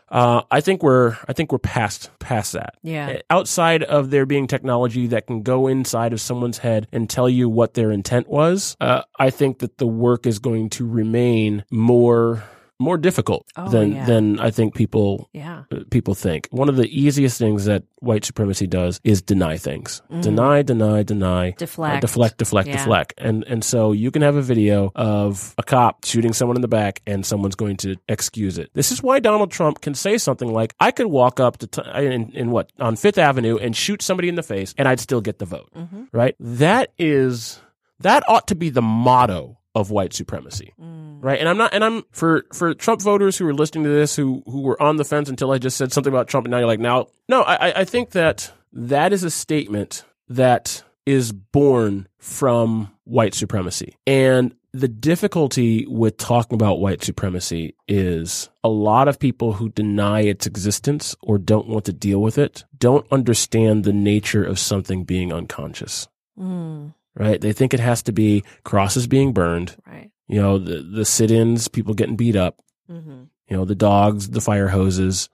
[0.09, 2.75] uh, I think we're I think we're past past that.
[2.83, 3.09] Yeah.
[3.09, 7.29] Uh, Outside of there being technology that can go inside of someone's head and tell
[7.29, 11.63] you what their intent was, uh, I think that the work is going to remain
[11.71, 12.43] more
[12.81, 14.05] more difficult Oh, than yeah.
[14.05, 15.63] than I think people Yeah.
[15.71, 16.47] uh, people think.
[16.51, 20.01] One of the easiest things that white supremacy does is deny things.
[20.11, 20.21] Mm.
[20.23, 21.49] Deny, deny, deny.
[21.49, 22.01] uh, Deflect.
[22.01, 22.77] deflect, deflect, Yeah.
[22.77, 26.61] deflect, and and so you can have a video of a cop shooting someone in
[26.61, 28.69] the back, and someone's going to excuse it.
[28.73, 31.81] This is why Donald Trump can say something like, "I could walk up to t-
[31.95, 35.21] in, in what on Fifth Avenue and shoot somebody in the face, and I'd still
[35.21, 36.07] get the vote." Mhm.
[36.11, 36.35] Right?
[36.39, 37.59] That is
[37.99, 41.23] that ought to be the motto of white supremacy Mm.
[41.23, 41.39] right?
[41.39, 44.43] And I'm not, and I'm for for Trump voters who are listening to this who
[44.45, 46.67] who were on the fence until I just said something about Trump, and now you're
[46.67, 52.89] like, now, no, I I- think that that is a statement that is born from
[53.05, 59.51] white supremacy, and the difficulty with talking about white supremacy is a lot of people
[59.53, 64.43] who deny its existence or don't want to deal with it don't understand the nature
[64.45, 66.07] of something being unconscious.
[66.39, 66.93] Mm.
[67.15, 67.39] Right?
[67.41, 70.09] They think it has to be crosses being burned, Right.
[70.27, 73.23] you know, the, the sit-ins, people getting beat up, Mm-hmm.
[73.49, 75.29] you know, the dogs, the fire hoses,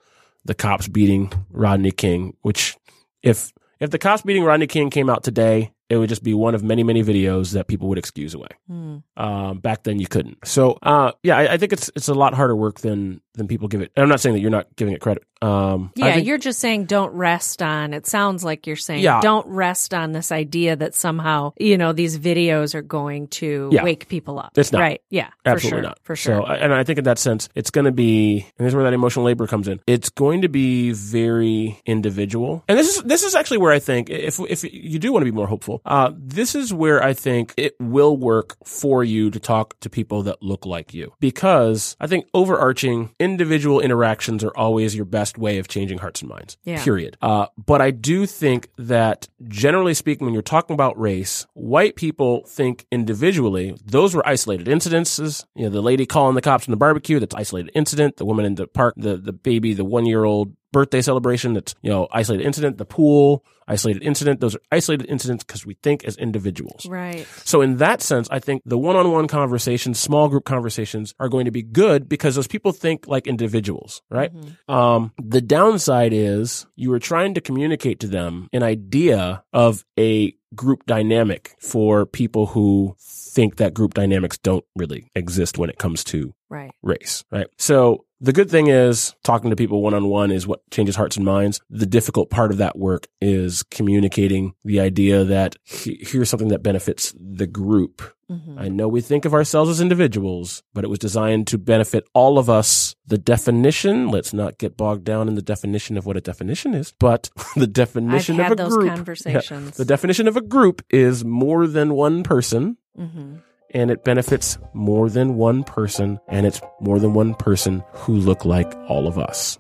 [0.46, 2.76] the cops beating Rodney King, which
[3.24, 6.54] if, if the cops beating Rodney King came out today, it would just be one
[6.56, 8.50] of many, many videos that people would excuse away.
[8.70, 9.04] Mm.
[9.16, 10.46] Um, back then you couldn't.
[10.46, 13.68] So, uh, yeah, I, I think it's, it's a lot harder work than, than people
[13.68, 13.92] give it.
[13.96, 15.24] And I'm not saying that you're not giving it credit.
[15.42, 17.94] Um, Yeah, think- you're just saying don't rest on.
[17.94, 19.22] It sounds like you're saying Yeah.
[19.22, 23.84] don't rest on this idea that somehow you know these videos are going to Yeah.
[23.84, 24.52] wake people up.
[24.58, 24.80] It's not.
[24.82, 25.02] right.
[25.12, 26.00] Yeah, Absolutely for sure, not.
[26.04, 26.36] For sure.
[26.38, 28.84] So, and I think in that sense, it's going to be, and this is where
[28.84, 29.80] that emotional labor comes in.
[29.86, 32.64] It's going to be very individual.
[32.68, 35.32] And this is, this is actually where I think if, if you do want to
[35.32, 39.40] be more hopeful, uh, this is where I think it will work for you to
[39.40, 41.14] talk to people that look like you.
[41.20, 46.30] Because I think overarching individual interactions are always your best way of changing hearts and
[46.30, 46.58] minds.
[46.64, 46.82] Yeah.
[46.84, 47.18] Period.
[47.22, 52.46] Uh, but I do think that generally speaking, when you're talking about race, white people
[52.48, 55.46] think individually, those were isolated incidences.
[55.56, 58.16] You know, the lady calling the cops in the barbecue, that's isolated incident.
[58.16, 61.76] The woman in the park, the, the baby, the one year old birthday celebration, that's,
[61.82, 62.78] you know, isolated incident.
[62.78, 64.40] The pool, isolated incident.
[64.40, 66.86] Those are isolated incidents because we think as individuals.
[66.86, 67.28] right.
[67.44, 71.52] So in that sense, I think the one-on-one conversations, small group conversations are going to
[71.52, 74.32] be good because those people think like individuals, right?
[74.68, 80.34] Um, the downside is you are trying to communicate to them an idea of a
[80.56, 86.04] group dynamic for people who think that group dynamics don't really exist when it comes
[86.06, 86.72] to Right.
[86.82, 87.48] race, right?
[87.58, 91.18] So the good thing is talking to people one on one is what changes hearts
[91.18, 91.60] and minds.
[91.70, 96.64] The difficult part of that work is communicating the idea that he- here's something that
[96.64, 98.02] benefits the group.
[98.32, 98.56] Mhm.
[98.60, 102.40] I know we think of ourselves as individuals, but it was designed to benefit all
[102.40, 102.96] of us.
[103.06, 106.94] The definition, let's not get bogged down in the definition of what a definition is,
[107.00, 108.90] but the definition of a those group.
[108.96, 109.78] conversations.
[109.78, 113.36] The definition of a group is more than one person hmm
[113.78, 118.44] and it benefits more than one person, and it's more than one person who look
[118.44, 119.56] like all of us.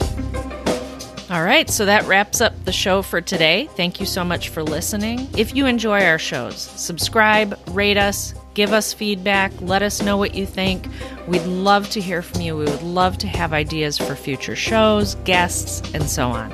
[1.30, 3.70] All right, so that wraps up the show for today.
[3.76, 5.28] Thank you so much for listening.
[5.38, 10.34] If you enjoy our shows, subscribe, rate us, give us feedback, let us know what
[10.34, 10.88] you think.
[11.28, 12.58] We'd love to hear from you.
[12.58, 16.50] We would love to have ideas for future shows, guests, and so on.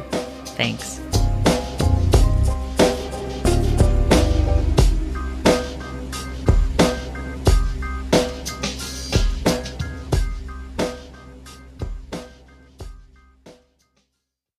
[0.58, 1.00] Thanks.